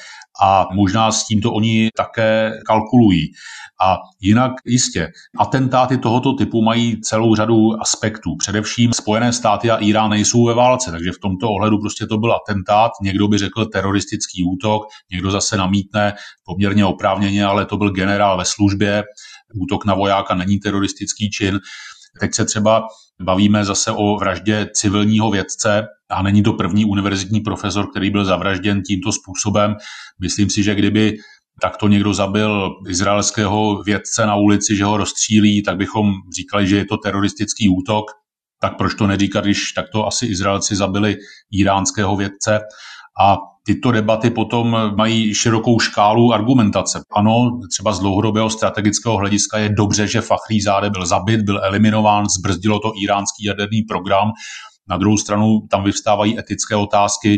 A 0.41 0.67
možná 0.73 1.11
s 1.11 1.25
tímto 1.25 1.53
oni 1.53 1.89
také 1.97 2.51
kalkulují. 2.67 3.31
A 3.83 3.97
jinak 4.21 4.51
jistě, 4.65 5.07
atentáty 5.39 5.97
tohoto 5.97 6.33
typu 6.33 6.61
mají 6.61 7.01
celou 7.01 7.35
řadu 7.35 7.81
aspektů. 7.81 8.35
Především 8.35 8.93
Spojené 8.93 9.33
státy 9.33 9.71
a 9.71 9.77
Irán 9.77 10.09
nejsou 10.09 10.45
ve 10.45 10.53
válce, 10.53 10.91
takže 10.91 11.11
v 11.11 11.19
tomto 11.19 11.49
ohledu 11.49 11.79
prostě 11.79 12.05
to 12.05 12.17
byl 12.17 12.33
atentát. 12.33 12.91
Někdo 13.01 13.27
by 13.27 13.37
řekl 13.37 13.65
teroristický 13.65 14.43
útok, 14.43 14.83
někdo 15.11 15.31
zase 15.31 15.57
namítne 15.57 16.13
poměrně 16.45 16.85
oprávněně, 16.85 17.45
ale 17.45 17.65
to 17.65 17.77
byl 17.77 17.91
generál 17.91 18.37
ve 18.37 18.45
službě. 18.45 19.03
Útok 19.61 19.85
na 19.85 19.93
vojáka 19.93 20.35
není 20.35 20.59
teroristický 20.59 21.29
čin. 21.29 21.59
Teď 22.19 22.33
se 22.33 22.45
třeba 22.45 22.87
bavíme 23.21 23.65
zase 23.65 23.91
o 23.91 24.17
vraždě 24.17 24.69
civilního 24.73 25.31
vědce 25.31 25.87
a 26.09 26.21
není 26.21 26.43
to 26.43 26.53
první 26.53 26.85
univerzitní 26.85 27.39
profesor, 27.39 27.91
který 27.91 28.09
byl 28.09 28.25
zavražděn 28.25 28.81
tímto 28.81 29.11
způsobem. 29.11 29.75
Myslím 30.21 30.49
si, 30.49 30.63
že 30.63 30.75
kdyby 30.75 31.17
takto 31.61 31.87
někdo 31.87 32.13
zabil 32.13 32.69
izraelského 32.89 33.83
vědce 33.83 34.25
na 34.25 34.35
ulici, 34.35 34.75
že 34.75 34.85
ho 34.85 34.97
rozstřílí, 34.97 35.63
tak 35.63 35.77
bychom 35.77 36.11
říkali, 36.37 36.67
že 36.67 36.77
je 36.77 36.85
to 36.85 36.97
teroristický 36.97 37.69
útok. 37.69 38.05
Tak 38.61 38.77
proč 38.77 38.95
to 38.95 39.07
neříkat, 39.07 39.43
když 39.43 39.71
takto 39.71 40.07
asi 40.07 40.25
Izraelci 40.25 40.75
zabili 40.75 41.15
iránského 41.51 42.15
vědce? 42.15 42.59
A 43.21 43.37
tyto 43.65 43.91
debaty 43.91 44.29
potom 44.29 44.77
mají 44.97 45.33
širokou 45.33 45.79
škálu 45.79 46.33
argumentace. 46.33 47.01
Ano, 47.15 47.59
třeba 47.71 47.93
z 47.93 47.99
dlouhodobého 47.99 48.49
strategického 48.49 49.17
hlediska 49.17 49.57
je 49.57 49.69
dobře, 49.69 50.07
že 50.07 50.21
Záde 50.61 50.89
byl 50.89 51.05
zabit, 51.05 51.41
byl 51.41 51.61
eliminován, 51.63 52.25
zbrzdilo 52.29 52.79
to 52.79 52.91
iránský 53.03 53.43
jaderný 53.45 53.81
program. 53.81 54.31
Na 54.89 54.97
druhou 54.97 55.17
stranu 55.17 55.59
tam 55.71 55.83
vyvstávají 55.83 56.39
etické 56.39 56.75
otázky, 56.75 57.37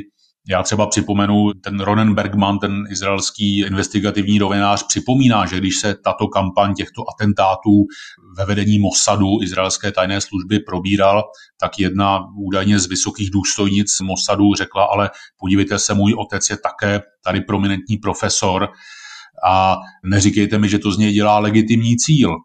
já 0.49 0.63
třeba 0.63 0.88
připomenu, 0.88 1.53
ten 1.53 1.79
Ronen 1.79 2.15
Bergman, 2.15 2.60
ten 2.60 2.84
izraelský 2.89 3.60
investigativní 3.60 4.39
novinář, 4.39 4.84
připomíná, 4.88 5.45
že 5.45 5.58
když 5.58 5.79
se 5.79 5.95
tato 6.03 6.27
kampaň 6.27 6.73
těchto 6.73 7.03
atentátů 7.15 7.71
ve 8.38 8.45
vedení 8.45 8.79
Mossadu, 8.79 9.41
izraelské 9.41 9.91
tajné 9.91 10.21
služby, 10.21 10.60
probíral, 10.60 11.23
tak 11.60 11.79
jedna 11.79 12.19
údajně 12.38 12.79
z 12.79 12.88
vysokých 12.88 13.29
důstojnic 13.31 13.99
Mossadu 13.99 14.53
řekla, 14.53 14.84
ale 14.84 15.10
podívejte 15.39 15.79
se, 15.79 15.93
můj 15.93 16.15
otec 16.17 16.49
je 16.49 16.58
také 16.58 17.01
tady 17.23 17.41
prominentní 17.41 17.97
profesor 17.97 18.69
a 19.47 19.77
neříkejte 20.03 20.58
mi, 20.58 20.69
že 20.69 20.79
to 20.79 20.91
z 20.91 20.97
něj 20.97 21.13
dělá 21.13 21.39
legitimní 21.39 21.97
cíl. 21.97 22.36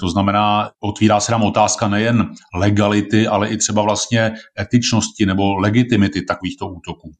To 0.00 0.08
znamená, 0.08 0.70
otvírá 0.80 1.20
se 1.20 1.32
nám 1.32 1.42
otázka 1.42 1.88
nejen 1.88 2.30
legality, 2.54 3.26
ale 3.26 3.48
i 3.48 3.56
třeba 3.56 3.82
vlastně 3.82 4.32
etičnosti 4.60 5.26
nebo 5.26 5.56
legitimity 5.56 6.22
takovýchto 6.22 6.68
útoků. 6.68 7.12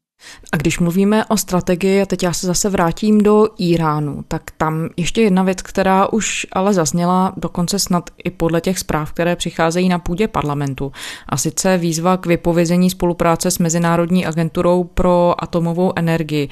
A 0.51 0.57
když 0.57 0.79
mluvíme 0.79 1.25
o 1.25 1.37
strategii, 1.37 2.01
a 2.01 2.05
teď 2.05 2.23
já 2.23 2.33
se 2.33 2.47
zase 2.47 2.69
vrátím 2.69 3.21
do 3.21 3.47
Iránu, 3.57 4.23
tak 4.27 4.41
tam 4.57 4.89
ještě 4.97 5.21
jedna 5.21 5.43
věc, 5.43 5.61
která 5.61 6.07
už 6.13 6.47
ale 6.51 6.73
zazněla 6.73 7.33
dokonce 7.37 7.79
snad 7.79 8.09
i 8.23 8.29
podle 8.29 8.61
těch 8.61 8.79
zpráv, 8.79 9.13
které 9.13 9.35
přicházejí 9.35 9.89
na 9.89 9.99
půdě 9.99 10.27
parlamentu. 10.27 10.91
A 11.29 11.37
sice 11.37 11.77
výzva 11.77 12.17
k 12.17 12.25
vypovězení 12.25 12.89
spolupráce 12.89 13.51
s 13.51 13.59
Mezinárodní 13.59 14.25
agenturou 14.25 14.83
pro 14.83 15.43
atomovou 15.43 15.93
energii. 15.95 16.49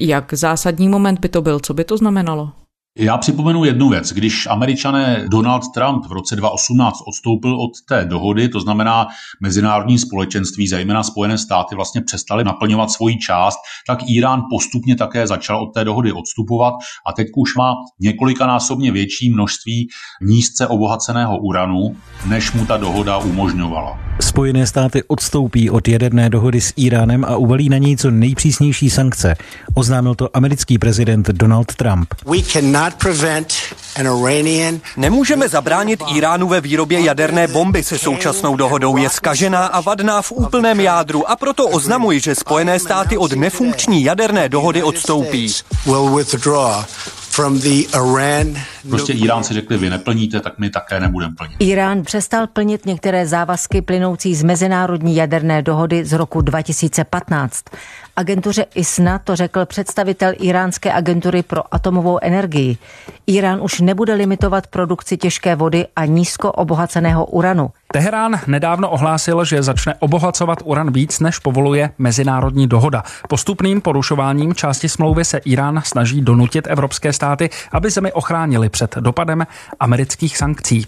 Jak 0.00 0.34
zásadní 0.34 0.88
moment 0.88 1.20
by 1.20 1.28
to 1.28 1.42
byl? 1.42 1.60
Co 1.60 1.74
by 1.74 1.84
to 1.84 1.96
znamenalo? 1.96 2.52
Já 2.98 3.18
připomenu 3.18 3.64
jednu 3.64 3.88
věc. 3.88 4.12
Když 4.12 4.46
američané 4.46 5.24
Donald 5.28 5.62
Trump 5.74 6.06
v 6.06 6.12
roce 6.12 6.36
2018 6.36 6.98
odstoupil 7.08 7.60
od 7.60 7.70
té 7.88 8.04
dohody, 8.04 8.48
to 8.48 8.60
znamená 8.60 9.06
mezinárodní 9.40 9.98
společenství, 9.98 10.68
zejména 10.68 11.02
Spojené 11.02 11.38
státy, 11.38 11.74
vlastně 11.74 12.00
přestali 12.00 12.44
naplňovat 12.44 12.90
svoji 12.90 13.18
část, 13.18 13.56
tak 13.86 13.98
Irán 14.08 14.42
postupně 14.50 14.96
také 14.96 15.26
začal 15.26 15.62
od 15.62 15.74
té 15.74 15.84
dohody 15.84 16.12
odstupovat 16.12 16.74
a 17.06 17.12
teď 17.12 17.26
už 17.36 17.56
má 17.56 17.74
několikanásobně 18.00 18.92
větší 18.92 19.30
množství 19.30 19.88
nízce 20.22 20.66
obohaceného 20.66 21.38
uranu, 21.38 21.96
než 22.26 22.52
mu 22.52 22.66
ta 22.66 22.76
dohoda 22.76 23.18
umožňovala. 23.18 23.98
Spojené 24.20 24.66
státy 24.66 25.02
odstoupí 25.02 25.70
od 25.70 25.88
jaderné 25.88 26.30
dohody 26.30 26.60
s 26.60 26.72
Iránem 26.76 27.24
a 27.24 27.36
uvalí 27.36 27.68
na 27.68 27.78
něj 27.78 27.96
co 27.96 28.10
nejpřísnější 28.10 28.90
sankce. 28.90 29.36
Oznámil 29.74 30.14
to 30.14 30.36
americký 30.36 30.78
prezident 30.78 31.28
Donald 31.28 31.74
Trump. 31.74 32.14
Nemůžeme 34.96 35.48
zabránit 35.48 36.00
Iránu 36.14 36.48
ve 36.48 36.60
výrobě 36.60 37.00
jaderné 37.00 37.48
bomby 37.48 37.84
se 37.84 37.98
současnou 37.98 38.56
dohodou. 38.56 38.96
Je 38.96 39.10
skažená 39.10 39.66
a 39.66 39.80
vadná 39.80 40.22
v 40.22 40.32
úplném 40.32 40.80
jádru 40.80 41.30
a 41.30 41.36
proto 41.36 41.68
oznamuji, 41.68 42.20
že 42.20 42.34
Spojené 42.34 42.78
státy 42.78 43.18
od 43.18 43.32
nefunkční 43.32 44.04
jaderné 44.04 44.48
dohody 44.48 44.82
odstoupí. 44.82 45.54
Prostě 48.90 49.12
Iránci 49.12 49.54
řekli, 49.54 49.78
vy 49.78 49.90
neplníte, 49.90 50.40
tak 50.40 50.58
my 50.58 50.70
také 50.70 51.00
nebudeme 51.00 51.34
plnit. 51.34 51.56
Irán 51.58 52.02
přestal 52.02 52.46
plnit 52.46 52.86
některé 52.86 53.26
závazky 53.26 53.82
plynoucí 53.82 54.34
z 54.34 54.42
mezinárodní 54.42 55.16
jaderné 55.16 55.62
dohody 55.62 56.04
z 56.04 56.12
roku 56.12 56.40
2015. 56.40 57.64
Agentuře 58.16 58.66
ISNA 58.74 59.18
to 59.18 59.36
řekl 59.36 59.66
představitel 59.66 60.32
iránské 60.38 60.92
agentury 60.92 61.42
pro 61.42 61.74
atomovou 61.74 62.18
energii. 62.22 62.78
Irán 63.26 63.62
už 63.62 63.80
nebude 63.80 64.14
limitovat 64.14 64.66
produkci 64.66 65.16
těžké 65.16 65.56
vody 65.56 65.86
a 65.96 66.04
nízko 66.04 66.52
obohaceného 66.52 67.26
uranu. 67.26 67.70
Teherán 67.92 68.40
nedávno 68.46 68.90
ohlásil, 68.90 69.44
že 69.44 69.62
začne 69.62 69.94
obohacovat 69.98 70.58
uran 70.64 70.92
víc, 70.92 71.20
než 71.20 71.38
povoluje 71.38 71.90
mezinárodní 71.98 72.66
dohoda. 72.66 73.02
Postupným 73.28 73.80
porušováním 73.80 74.54
části 74.54 74.88
smlouvy 74.88 75.24
se 75.24 75.38
Irán 75.38 75.82
snaží 75.84 76.20
donutit 76.20 76.66
evropské 76.70 77.12
státy, 77.12 77.50
aby 77.72 77.90
zemi 77.90 78.12
ochránili 78.12 78.68
před 78.68 78.94
dopadem 78.96 79.46
amerických 79.80 80.38
sankcí. 80.38 80.86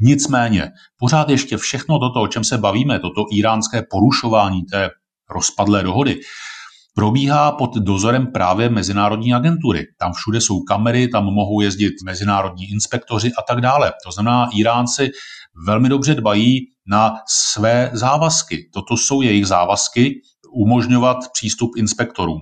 Nicméně, 0.00 0.70
pořád 0.98 1.28
ještě 1.28 1.56
všechno 1.56 1.98
toto, 1.98 2.20
o 2.20 2.28
čem 2.28 2.44
se 2.44 2.58
bavíme, 2.58 2.98
toto 2.98 3.24
iránské 3.32 3.82
porušování 3.90 4.62
té 4.62 4.90
rozpadlé 5.30 5.82
dohody, 5.82 6.20
probíhá 6.94 7.52
pod 7.52 7.74
dozorem 7.74 8.26
právě 8.26 8.68
mezinárodní 8.68 9.34
agentury. 9.34 9.86
Tam 9.98 10.12
všude 10.12 10.40
jsou 10.40 10.60
kamery, 10.60 11.08
tam 11.08 11.24
mohou 11.24 11.60
jezdit 11.60 11.94
mezinárodní 12.04 12.70
inspektoři 12.70 13.32
a 13.38 13.42
tak 13.42 13.60
dále. 13.60 13.92
To 14.04 14.12
znamená, 14.12 14.48
Iránci 14.54 15.10
velmi 15.66 15.88
dobře 15.88 16.14
dbají 16.14 16.60
na 16.86 17.14
své 17.28 17.90
závazky. 17.92 18.70
Toto 18.74 18.96
jsou 18.96 19.22
jejich 19.22 19.46
závazky, 19.46 20.20
umožňovat 20.54 21.16
přístup 21.32 21.70
inspektorům. 21.76 22.40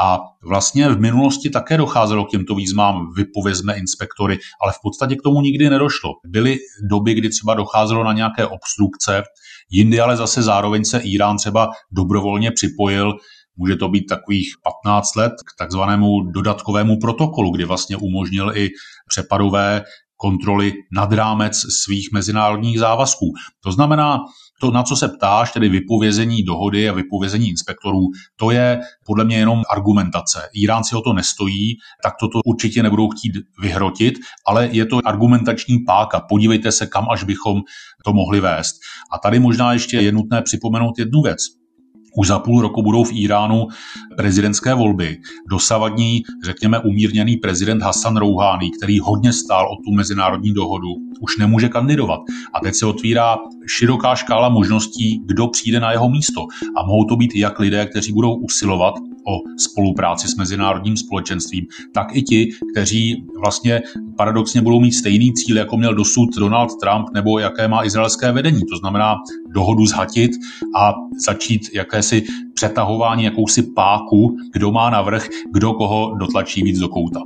A 0.00 0.18
vlastně 0.48 0.88
v 0.88 1.00
minulosti 1.00 1.50
také 1.50 1.76
docházelo 1.76 2.24
k 2.24 2.30
těmto 2.30 2.54
výzvám, 2.54 3.12
vypovězme 3.16 3.74
inspektory, 3.74 4.38
ale 4.62 4.72
v 4.72 4.78
podstatě 4.82 5.16
k 5.16 5.22
tomu 5.22 5.40
nikdy 5.40 5.70
nedošlo. 5.70 6.10
Byly 6.26 6.58
doby, 6.90 7.14
kdy 7.14 7.28
třeba 7.28 7.54
docházelo 7.54 8.04
na 8.04 8.12
nějaké 8.12 8.46
obstrukce, 8.46 9.22
jindy 9.70 10.00
ale 10.00 10.16
zase 10.16 10.42
zároveň 10.42 10.84
se 10.84 10.98
Irán 10.98 11.36
třeba 11.36 11.68
dobrovolně 11.90 12.50
připojil 12.50 13.12
Může 13.56 13.76
to 13.76 13.88
být 13.88 14.06
takových 14.06 14.48
15 14.84 15.16
let 15.16 15.32
k 15.32 15.58
takzvanému 15.58 16.20
dodatkovému 16.20 16.98
protokolu, 17.00 17.50
kdy 17.50 17.64
vlastně 17.64 17.96
umožnil 17.96 18.52
i 18.56 18.70
přepadové 19.08 19.82
kontroly 20.16 20.72
nad 20.92 21.12
rámec 21.12 21.56
svých 21.84 22.12
mezinárodních 22.12 22.78
závazků. 22.78 23.26
To 23.64 23.72
znamená, 23.72 24.18
to, 24.60 24.70
na 24.70 24.82
co 24.82 24.96
se 24.96 25.08
ptáš, 25.08 25.52
tedy 25.52 25.68
vypovězení 25.68 26.42
dohody 26.42 26.88
a 26.88 26.92
vypovězení 26.92 27.48
inspektorů, 27.48 28.00
to 28.36 28.50
je 28.50 28.80
podle 29.06 29.24
mě 29.24 29.36
jenom 29.36 29.62
argumentace. 29.70 30.48
Iránci 30.54 30.96
o 30.96 31.00
to 31.00 31.12
nestojí, 31.12 31.74
tak 32.02 32.14
toto 32.20 32.40
určitě 32.44 32.82
nebudou 32.82 33.08
chtít 33.10 33.32
vyhrotit, 33.62 34.14
ale 34.46 34.68
je 34.72 34.86
to 34.86 35.00
argumentační 35.04 35.78
páka. 35.78 36.20
Podívejte 36.20 36.72
se, 36.72 36.86
kam 36.86 37.06
až 37.10 37.24
bychom 37.24 37.60
to 38.04 38.12
mohli 38.12 38.40
vést. 38.40 38.74
A 39.12 39.18
tady 39.18 39.38
možná 39.40 39.72
ještě 39.72 39.96
je 39.96 40.12
nutné 40.12 40.42
připomenout 40.42 40.98
jednu 40.98 41.22
věc. 41.22 41.61
Už 42.16 42.28
za 42.28 42.38
půl 42.38 42.62
roku 42.62 42.82
budou 42.82 43.04
v 43.04 43.12
Iránu 43.12 43.66
prezidentské 44.16 44.74
volby. 44.74 45.18
Dosavadní, 45.50 46.22
řekněme, 46.44 46.78
umírněný 46.78 47.36
prezident 47.36 47.82
Hassan 47.82 48.16
Rouhani, 48.16 48.70
který 48.70 48.98
hodně 48.98 49.32
stál 49.32 49.66
o 49.72 49.76
tu 49.76 49.94
mezinárodní 49.94 50.54
dohodu, 50.54 50.88
už 51.20 51.38
nemůže 51.38 51.68
kandidovat. 51.68 52.20
A 52.54 52.60
teď 52.60 52.74
se 52.74 52.86
otvírá 52.86 53.36
široká 53.66 54.14
škála 54.14 54.48
možností, 54.48 55.20
kdo 55.26 55.48
přijde 55.48 55.80
na 55.80 55.92
jeho 55.92 56.08
místo. 56.08 56.46
A 56.76 56.86
mohou 56.86 57.04
to 57.04 57.16
být 57.16 57.36
jak 57.36 57.58
lidé, 57.58 57.86
kteří 57.86 58.12
budou 58.12 58.34
usilovat 58.34 58.94
o 59.26 59.40
spolupráci 59.58 60.28
s 60.28 60.36
mezinárodním 60.36 60.96
společenstvím, 60.96 61.66
tak 61.94 62.16
i 62.16 62.22
ti, 62.22 62.50
kteří 62.72 63.24
vlastně 63.40 63.82
paradoxně 64.16 64.62
budou 64.62 64.80
mít 64.80 64.92
stejný 64.92 65.32
cíl, 65.32 65.56
jako 65.56 65.76
měl 65.76 65.94
dosud 65.94 66.28
Donald 66.38 66.70
Trump 66.80 67.08
nebo 67.14 67.38
jaké 67.38 67.68
má 67.68 67.84
izraelské 67.84 68.32
vedení. 68.32 68.60
To 68.70 68.76
znamená 68.76 69.16
dohodu 69.54 69.86
zhatit 69.86 70.30
a 70.76 70.92
začít 71.26 71.60
jakési 71.74 72.24
přetahování, 72.54 73.24
jakousi 73.24 73.62
páku, 73.62 74.36
kdo 74.52 74.72
má 74.72 74.90
navrh, 74.90 75.28
kdo 75.52 75.72
koho 75.72 76.14
dotlačí 76.18 76.62
víc 76.62 76.78
do 76.78 76.88
kouta. 76.88 77.20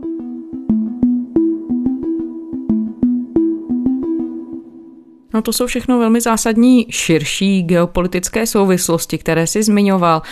No 5.36 5.42
to 5.42 5.52
jsou 5.52 5.66
všechno 5.66 5.98
velmi 5.98 6.20
zásadní 6.20 6.86
širší 6.90 7.62
geopolitické 7.62 8.46
souvislosti, 8.46 9.18
které 9.18 9.46
si 9.46 9.62
zmiňoval. 9.62 10.22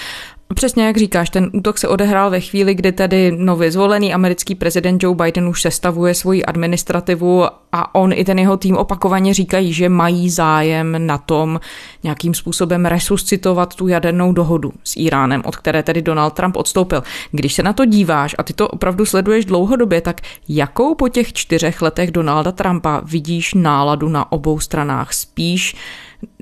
Přesně 0.55 0.87
jak 0.87 0.97
říkáš, 0.97 1.31
ten 1.31 1.51
útok 1.53 1.79
se 1.79 1.89
odehrál 1.89 2.31
ve 2.31 2.41
chvíli, 2.41 2.75
kdy 2.75 2.93
tedy 2.93 3.33
nově 3.37 3.73
zvolený 3.73 4.15
americký 4.15 4.55
prezident 4.55 5.03
Joe 5.03 5.17
Biden 5.17 5.49
už 5.49 5.63
sestavuje 5.63 6.15
svoji 6.15 6.45
administrativu 6.45 7.45
a 7.73 7.95
on 7.95 8.13
i 8.13 8.25
ten 8.25 8.39
jeho 8.39 8.57
tým 8.57 8.77
opakovaně 8.77 9.35
říkají, 9.35 9.73
že 9.73 9.89
mají 9.89 10.31
zájem 10.31 11.07
na 11.07 11.19
tom 11.19 11.61
nějakým 12.03 12.35
způsobem 12.35 12.87
resuscitovat 12.87 13.75
tu 13.75 13.89
jadernou 13.89 14.33
dohodu 14.33 14.73
s 14.85 14.97
Iránem, 14.97 15.43
od 15.45 15.57
které 15.57 15.83
tedy 15.83 16.03
Donald 16.03 16.35
Trump 16.35 16.57
odstoupil. 16.57 17.03
Když 17.31 17.55
se 17.55 17.63
na 17.63 17.73
to 17.73 17.85
díváš 17.85 18.35
a 18.39 18.43
ty 18.43 18.53
to 18.53 18.69
opravdu 18.69 19.07
sleduješ 19.07 19.45
dlouhodobě, 19.45 20.01
tak 20.01 20.21
jakou 20.49 20.95
po 20.95 21.09
těch 21.09 21.33
čtyřech 21.33 21.83
letech 21.83 22.11
Donalda 22.11 22.53
Trumpa 22.53 23.01
vidíš 23.05 23.55
náladu 23.55 24.09
na 24.09 24.33
obou 24.33 24.61
stranách? 24.61 25.13
Spíš 25.13 25.77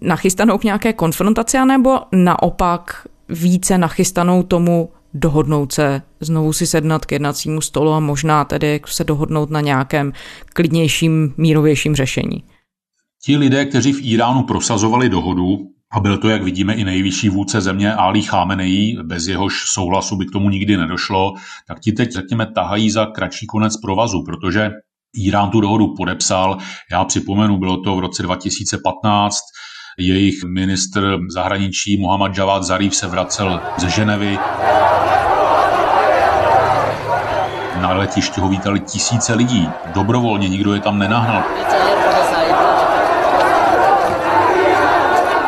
nachystanou 0.02 0.58
k 0.58 0.64
nějaké 0.64 0.92
konfrontaci, 0.92 1.58
nebo 1.66 1.98
naopak 2.12 3.06
více 3.28 3.78
nachystanou 3.78 4.42
tomu 4.42 4.88
dohodnout 5.14 5.72
se, 5.72 6.02
znovu 6.20 6.52
si 6.52 6.66
sednat 6.66 7.06
k 7.06 7.12
jednacímu 7.12 7.60
stolu 7.60 7.92
a 7.92 8.00
možná 8.00 8.44
tedy 8.44 8.80
se 8.86 9.04
dohodnout 9.04 9.50
na 9.50 9.60
nějakém 9.60 10.12
klidnějším, 10.52 11.34
mírovějším 11.36 11.94
řešení. 11.94 12.44
Ti 13.24 13.36
lidé, 13.36 13.64
kteří 13.64 13.92
v 13.92 14.00
Iránu 14.02 14.42
prosazovali 14.42 15.08
dohodu, 15.08 15.58
a 15.92 16.00
byl 16.00 16.18
to, 16.18 16.28
jak 16.28 16.42
vidíme, 16.42 16.74
i 16.74 16.84
nejvyšší 16.84 17.28
vůdce 17.28 17.60
země 17.60 17.94
Ali 17.94 18.22
Khamenei, 18.22 18.96
bez 19.02 19.26
jehož 19.26 19.54
souhlasu 19.66 20.16
by 20.16 20.26
k 20.26 20.30
tomu 20.30 20.50
nikdy 20.50 20.76
nedošlo, 20.76 21.34
tak 21.68 21.80
ti 21.80 21.92
teď, 21.92 22.12
řekněme, 22.12 22.46
tahají 22.54 22.90
za 22.90 23.06
kratší 23.06 23.46
konec 23.46 23.76
provazu, 23.76 24.24
protože 24.24 24.70
Irán 25.14 25.50
tu 25.50 25.60
dohodu 25.60 25.94
podepsal. 25.94 26.58
Já 26.92 27.04
připomenu, 27.04 27.58
bylo 27.58 27.76
to 27.76 27.96
v 27.96 28.00
roce 28.00 28.22
2015, 28.22 29.38
jejich 29.98 30.44
ministr 30.44 31.18
zahraničí 31.28 31.96
Mohammad 31.96 32.38
Javad 32.38 32.62
Zarif 32.64 32.94
se 32.94 33.06
vracel 33.06 33.60
ze 33.76 33.90
Ženevy. 33.90 34.38
Na 37.80 37.92
letišti 37.92 38.40
ho 38.40 38.48
vítali 38.48 38.80
tisíce 38.80 39.34
lidí. 39.34 39.68
Dobrovolně, 39.94 40.48
nikdo 40.48 40.74
je 40.74 40.80
tam 40.80 40.98
nenahnal. 40.98 41.42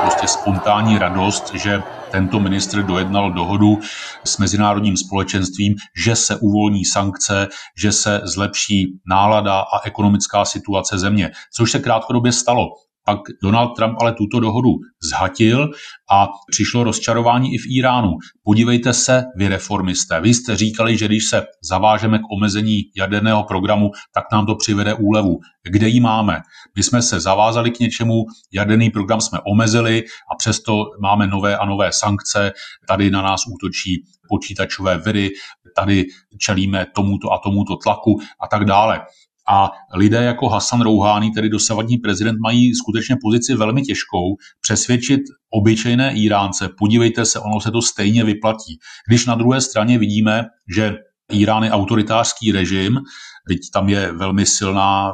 Prostě 0.01 0.29
spontánní 0.29 0.99
radost, 0.99 1.55
že 1.55 1.83
tento 2.11 2.41
ministr 2.41 2.83
dojednal 2.83 3.33
dohodu 3.33 3.79
s 4.25 4.39
mezinárodním 4.39 4.97
společenstvím, 4.97 5.75
že 6.05 6.17
se 6.17 6.37
uvolní 6.37 6.85
sankce, 6.85 7.49
že 7.79 7.93
se 7.93 8.21
zlepší 8.25 8.99
nálada 9.07 9.61
a 9.61 9.87
ekonomická 9.87 10.45
situace 10.45 10.99
země, 10.99 11.31
což 11.53 11.71
se 11.71 11.79
krátkodobě 11.79 12.33
stalo. 12.33 12.69
Pak 13.05 13.21
Donald 13.43 13.69
Trump 13.77 13.97
ale 14.01 14.13
tuto 14.13 14.41
dohodu 14.41 14.71
zhatil 15.03 15.71
a 16.11 16.29
přišlo 16.51 16.85
rozčarování 16.85 17.55
i 17.55 17.59
v 17.59 17.67
Iránu. 17.79 18.11
Podívejte 18.43 18.93
se, 18.93 19.25
vy 19.37 19.49
reformisté, 19.49 20.21
vy 20.21 20.35
jste 20.35 20.57
říkali, 20.57 20.99
že 20.99 21.07
když 21.07 21.25
se 21.25 21.47
zavážeme 21.63 22.19
k 22.19 22.23
omezení 22.37 22.81
jaderného 22.97 23.45
programu, 23.45 23.91
tak 24.15 24.25
nám 24.33 24.47
to 24.47 24.55
přivede 24.55 24.95
úlevu. 24.95 25.39
Kde 25.63 25.89
ji 25.89 26.01
máme? 26.01 26.41
My 26.77 26.83
jsme 26.83 27.03
se 27.03 27.21
zavázali 27.21 27.71
k 27.71 27.79
něčemu, 27.79 28.25
jaderný 28.53 28.91
program 28.91 29.21
jsme 29.21 29.39
omezili 29.47 30.03
a 30.33 30.37
přesto 30.37 30.85
máme 31.01 31.27
nové 31.27 31.57
a 31.57 31.65
nové 31.65 31.93
sankce, 31.93 32.53
tady 32.89 33.11
na 33.11 33.23
nás 33.23 33.41
útočí 33.55 34.05
počítačové 34.29 34.99
viry, 34.99 35.31
tady 35.77 36.05
čelíme 36.39 36.87
tomuto 36.95 37.33
a 37.33 37.39
tomuto 37.39 37.77
tlaku 37.77 38.21
a 38.41 38.49
tak 38.49 38.65
dále. 38.65 39.01
A 39.49 39.71
lidé 39.95 40.25
jako 40.25 40.49
Hassan 40.49 40.81
Rouhani, 40.81 41.31
tedy 41.31 41.49
dosavadní 41.49 41.97
prezident, 41.99 42.39
mají 42.41 42.75
skutečně 42.75 43.17
pozici 43.23 43.55
velmi 43.55 43.83
těžkou 43.83 44.37
přesvědčit 44.61 45.21
obyčejné 45.55 46.15
Iránce, 46.15 46.69
podívejte 46.79 47.25
se, 47.25 47.39
ono 47.39 47.61
se 47.61 47.71
to 47.71 47.83
stejně 47.83 48.25
vyplatí. 48.25 48.79
Když 49.09 49.27
na 49.27 49.35
druhé 49.35 49.61
straně 49.61 49.99
vidíme, 49.99 50.45
že 50.77 50.95
Irán 51.33 51.63
je 51.63 51.71
autoritářský 51.71 52.53
režim, 52.53 53.01
teď 53.49 53.59
tam 53.73 53.89
je 53.89 54.13
velmi 54.13 54.47
silná 54.47 55.13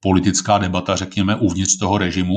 politická 0.00 0.58
debata, 0.58 0.96
řekněme, 0.96 1.36
uvnitř 1.36 1.78
toho 1.78 1.98
režimu, 1.98 2.34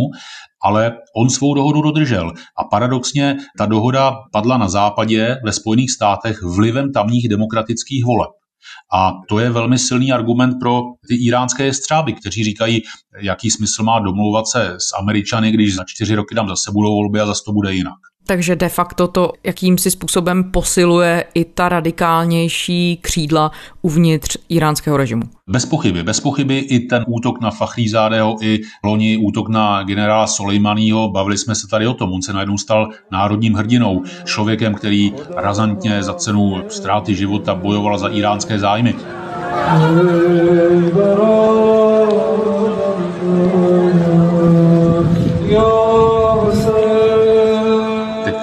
ale 0.64 0.98
on 1.18 1.30
svou 1.30 1.54
dohodu 1.54 1.82
dodržel. 1.82 2.34
A 2.58 2.64
paradoxně 2.64 3.38
ta 3.58 3.66
dohoda 3.66 4.14
padla 4.32 4.58
na 4.58 4.70
západě 4.70 5.38
ve 5.46 5.52
Spojených 5.52 5.92
státech 5.92 6.42
vlivem 6.42 6.92
tamních 6.92 7.30
demokratických 7.30 8.06
voleb. 8.06 8.32
A 8.94 9.12
to 9.30 9.40
je 9.40 9.50
velmi 9.50 9.80
silný 9.80 10.12
argument 10.12 10.60
pro 10.60 10.82
ty 11.08 11.16
iránské 11.16 11.74
střáby, 11.74 12.14
kteří 12.14 12.44
říkají, 12.44 12.82
jaký 13.22 13.52
smysl 13.52 13.84
má 13.84 14.00
domlouvat 14.00 14.48
se 14.48 14.76
s 14.78 14.98
Američany, 15.00 15.52
když 15.52 15.76
za 15.76 15.84
čtyři 15.88 16.16
roky 16.16 16.36
tam 16.36 16.50
zase 16.50 16.72
budou 16.72 16.94
volby 16.94 17.20
a 17.20 17.26
zase 17.26 17.42
to 17.46 17.52
bude 17.52 17.74
jinak. 17.74 17.98
Takže 18.26 18.56
de 18.56 18.70
facto 18.70 19.08
to 19.08 19.32
jakýmsi 19.44 19.92
způsobem 19.92 20.44
posiluje 20.44 21.24
i 21.34 21.46
ta 21.46 21.70
radikálnější 21.70 23.00
křídla 23.02 23.52
uvnitř 23.82 24.38
iránského 24.50 24.98
režimu. 24.98 25.24
Bez 25.48 25.66
pochyby, 25.66 26.04
bez 26.04 26.20
pochyby 26.20 26.58
i 26.58 26.80
ten 26.80 27.06
útok 27.08 27.42
na 27.42 27.52
Fachrízádého, 27.52 28.36
i 28.42 28.60
loni 28.84 29.18
útok 29.18 29.50
na 29.50 29.84
generála 29.84 30.28
Soleimaniho, 30.28 31.10
bavili 31.10 31.38
jsme 31.38 31.56
se 31.56 31.68
tady 31.68 31.88
o 31.88 31.94
tom, 31.94 32.14
on 32.14 32.22
se 32.22 32.34
najednou 32.34 32.58
stal 32.58 32.90
národním 33.12 33.54
hrdinou, 33.54 34.04
člověkem, 34.26 34.74
který 34.74 35.14
razantně 35.36 36.04
za 36.04 36.14
cenu 36.14 36.64
ztráty 36.68 37.16
života 37.16 37.56
bojoval 37.56 37.98
za 37.98 38.08
iránské 38.08 38.60
zájmy. 38.60 38.96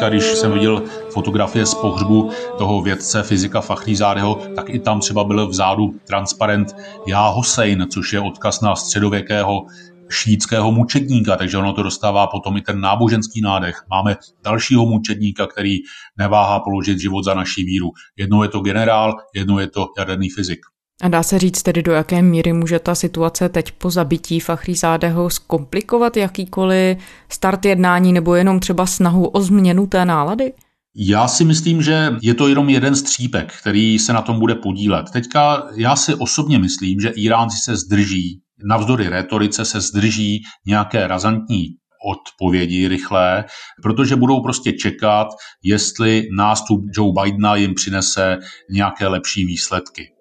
Když 0.08 0.24
jsem 0.24 0.52
viděl 0.52 0.82
fotografie 1.10 1.66
z 1.66 1.74
pohřbu 1.74 2.30
toho 2.58 2.82
vědce 2.82 3.22
fyzika 3.22 3.60
Fachrízádeho, 3.60 4.34
tak 4.56 4.70
i 4.70 4.78
tam 4.78 5.00
třeba 5.00 5.24
byl 5.24 5.48
vzadu 5.48 5.94
transparent 6.06 6.76
Já 7.06 7.28
Hossein, 7.28 7.86
což 7.90 8.12
je 8.12 8.20
odkaz 8.20 8.60
na 8.60 8.76
středověkého 8.76 9.66
šítského 10.10 10.72
mučedníka, 10.72 11.36
takže 11.36 11.58
ono 11.58 11.72
to 11.72 11.82
dostává 11.82 12.26
potom 12.26 12.56
i 12.56 12.60
ten 12.60 12.80
náboženský 12.80 13.40
nádech. 13.40 13.82
Máme 13.90 14.16
dalšího 14.44 14.86
mučedníka, 14.86 15.46
který 15.46 15.76
neváhá 16.18 16.60
položit 16.60 16.98
život 16.98 17.24
za 17.24 17.34
naší 17.34 17.64
víru. 17.64 17.88
Jednou 18.16 18.42
je 18.42 18.48
to 18.48 18.60
generál, 18.60 19.14
jednou 19.34 19.58
je 19.58 19.68
to 19.68 19.86
jaderný 19.98 20.30
fyzik. 20.30 20.58
A 21.02 21.08
dá 21.08 21.22
se 21.22 21.38
říct 21.38 21.62
tedy, 21.62 21.82
do 21.82 21.92
jaké 21.92 22.22
míry 22.22 22.52
může 22.52 22.78
ta 22.78 22.94
situace 22.94 23.48
teď 23.48 23.72
po 23.72 23.90
zabití 23.90 24.40
Fachrízádeho 24.40 25.30
zkomplikovat 25.30 26.16
jakýkoliv 26.16 26.98
start 27.28 27.64
jednání 27.64 28.12
nebo 28.12 28.34
jenom 28.34 28.60
třeba 28.60 28.86
snahu 28.86 29.26
o 29.26 29.40
změnu 29.40 29.86
té 29.86 30.04
nálady? 30.04 30.52
Já 30.96 31.28
si 31.28 31.44
myslím, 31.44 31.82
že 31.82 32.16
je 32.22 32.34
to 32.34 32.48
jenom 32.48 32.68
jeden 32.68 32.96
střípek, 32.96 33.52
který 33.60 33.98
se 33.98 34.12
na 34.12 34.22
tom 34.22 34.38
bude 34.38 34.54
podílet. 34.54 35.10
Teďka 35.10 35.66
já 35.76 35.96
si 35.96 36.14
osobně 36.14 36.58
myslím, 36.58 37.00
že 37.00 37.08
Iránci 37.08 37.56
se 37.64 37.76
zdrží, 37.76 38.40
navzdory 38.64 39.08
retorice 39.08 39.64
se 39.64 39.80
zdrží 39.80 40.42
nějaké 40.66 41.06
razantní 41.06 41.66
odpovědi 42.10 42.88
rychlé, 42.88 43.44
protože 43.82 44.16
budou 44.16 44.42
prostě 44.42 44.72
čekat, 44.72 45.28
jestli 45.62 46.28
nástup 46.36 46.80
Joe 46.96 47.12
Bidena 47.22 47.56
jim 47.56 47.74
přinese 47.74 48.38
nějaké 48.70 49.06
lepší 49.06 49.44
výsledky. 49.44 50.17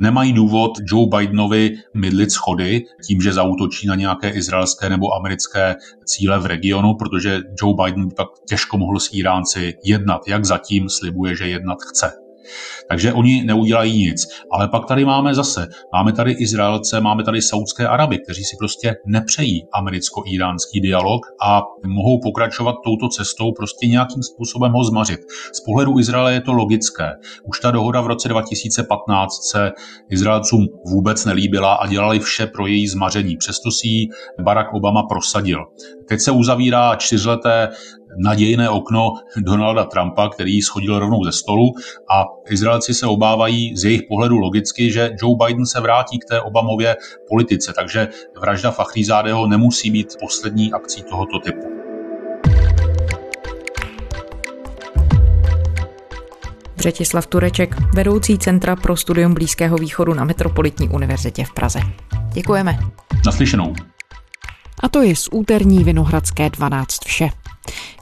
Nemají 0.00 0.32
důvod 0.32 0.72
Joe 0.92 1.06
Bidenovi 1.16 1.76
mydlit 1.94 2.32
schody 2.32 2.84
tím, 3.06 3.20
že 3.20 3.32
zautočí 3.32 3.86
na 3.86 3.94
nějaké 3.94 4.30
izraelské 4.30 4.88
nebo 4.88 5.14
americké 5.14 5.76
cíle 6.04 6.38
v 6.38 6.46
regionu, 6.46 6.94
protože 6.94 7.40
Joe 7.62 7.74
Biden 7.84 8.10
tak 8.10 8.26
těžko 8.48 8.78
mohl 8.78 9.00
s 9.00 9.08
Iránci 9.12 9.74
jednat, 9.84 10.28
jak 10.28 10.44
zatím 10.44 10.88
slibuje, 10.88 11.36
že 11.36 11.48
jednat 11.48 11.78
chce. 11.82 12.29
Takže 12.88 13.12
oni 13.12 13.44
neudělají 13.44 13.98
nic. 13.98 14.28
Ale 14.52 14.68
pak 14.68 14.86
tady 14.86 15.04
máme 15.04 15.34
zase, 15.34 15.68
máme 15.92 16.12
tady 16.12 16.32
Izraelce, 16.32 17.00
máme 17.00 17.24
tady 17.24 17.42
Saudské 17.42 17.88
Araby, 17.88 18.18
kteří 18.18 18.44
si 18.44 18.56
prostě 18.58 18.94
nepřejí 19.06 19.64
americko-iránský 19.72 20.80
dialog 20.80 21.26
a 21.42 21.62
mohou 21.86 22.20
pokračovat 22.20 22.74
touto 22.84 23.08
cestou, 23.08 23.52
prostě 23.52 23.86
nějakým 23.86 24.22
způsobem 24.22 24.72
ho 24.72 24.84
zmařit. 24.84 25.20
Z 25.52 25.60
pohledu 25.60 25.98
Izraele 25.98 26.32
je 26.32 26.40
to 26.40 26.52
logické. 26.52 27.10
Už 27.44 27.60
ta 27.60 27.70
dohoda 27.70 28.00
v 28.00 28.06
roce 28.06 28.28
2015 28.28 29.32
se 29.50 29.72
Izraelcům 30.10 30.66
vůbec 30.86 31.24
nelíbila 31.24 31.74
a 31.74 31.86
dělali 31.86 32.18
vše 32.18 32.46
pro 32.46 32.66
její 32.66 32.88
zmaření. 32.88 33.36
Přesto 33.36 33.70
si 33.70 33.88
ji 33.88 34.08
Barack 34.42 34.74
Obama 34.74 35.02
prosadil. 35.02 35.64
Teď 36.08 36.20
se 36.20 36.30
uzavírá 36.30 36.96
čtyřleté 36.96 37.68
nadějné 38.18 38.70
okno 38.70 39.12
Donalda 39.36 39.84
Trumpa, 39.84 40.28
který 40.28 40.62
schodil 40.62 40.98
rovnou 40.98 41.24
ze 41.24 41.32
stolu 41.32 41.72
a 42.10 42.24
Izraelci 42.50 42.94
se 42.94 43.06
obávají 43.06 43.76
z 43.76 43.84
jejich 43.84 44.02
pohledu 44.08 44.38
logicky, 44.38 44.92
že 44.92 45.10
Joe 45.22 45.36
Biden 45.46 45.66
se 45.66 45.80
vrátí 45.80 46.18
k 46.18 46.24
té 46.24 46.40
Obamově 46.40 46.96
politice, 47.28 47.72
takže 47.76 48.08
vražda 48.40 48.70
Fachrízádého 48.70 49.46
nemusí 49.46 49.90
být 49.90 50.16
poslední 50.20 50.72
akcí 50.72 51.02
tohoto 51.02 51.38
typu. 51.38 51.80
Břetislav 56.76 57.26
Tureček, 57.26 57.76
vedoucí 57.94 58.38
Centra 58.38 58.76
pro 58.76 58.96
studium 58.96 59.34
Blízkého 59.34 59.76
východu 59.76 60.14
na 60.14 60.24
Metropolitní 60.24 60.88
univerzitě 60.88 61.44
v 61.44 61.52
Praze. 61.52 61.80
Děkujeme. 62.32 62.78
Naslyšenou. 63.26 63.74
A 64.82 64.88
to 64.88 65.02
je 65.02 65.16
z 65.16 65.28
úterní 65.32 65.84
Vinohradské 65.84 66.50
12 66.50 67.04
vše. 67.04 67.28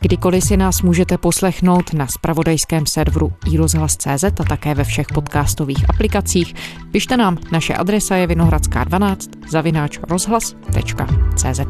Kdykoliv 0.01 0.45
si 0.45 0.57
nás 0.57 0.83
můžete 0.83 1.19
poslechnout 1.19 1.93
na 1.93 2.07
spravodajském 2.07 2.87
serveru 2.87 3.33
iRozhlas.cz 3.53 4.25
a 4.25 4.45
také 4.49 4.75
ve 4.75 4.85
všech 4.85 5.07
podcastových 5.15 5.91
aplikacích. 5.91 6.55
Pište 6.91 7.17
nám, 7.17 7.39
naše 7.53 7.75
adresa 7.75 8.17
je 8.17 8.27
vinohradská12 8.27 9.17
zavináč 9.51 9.99
rozhlas.cz 10.11 11.61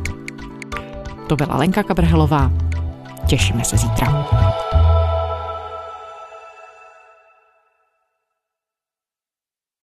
To 1.27 1.37
byla 1.37 1.57
Lenka 1.57 1.83
Kabrhelová. 1.83 2.53
Těšíme 3.27 3.65
se 3.65 3.77
zítra. 3.77 4.27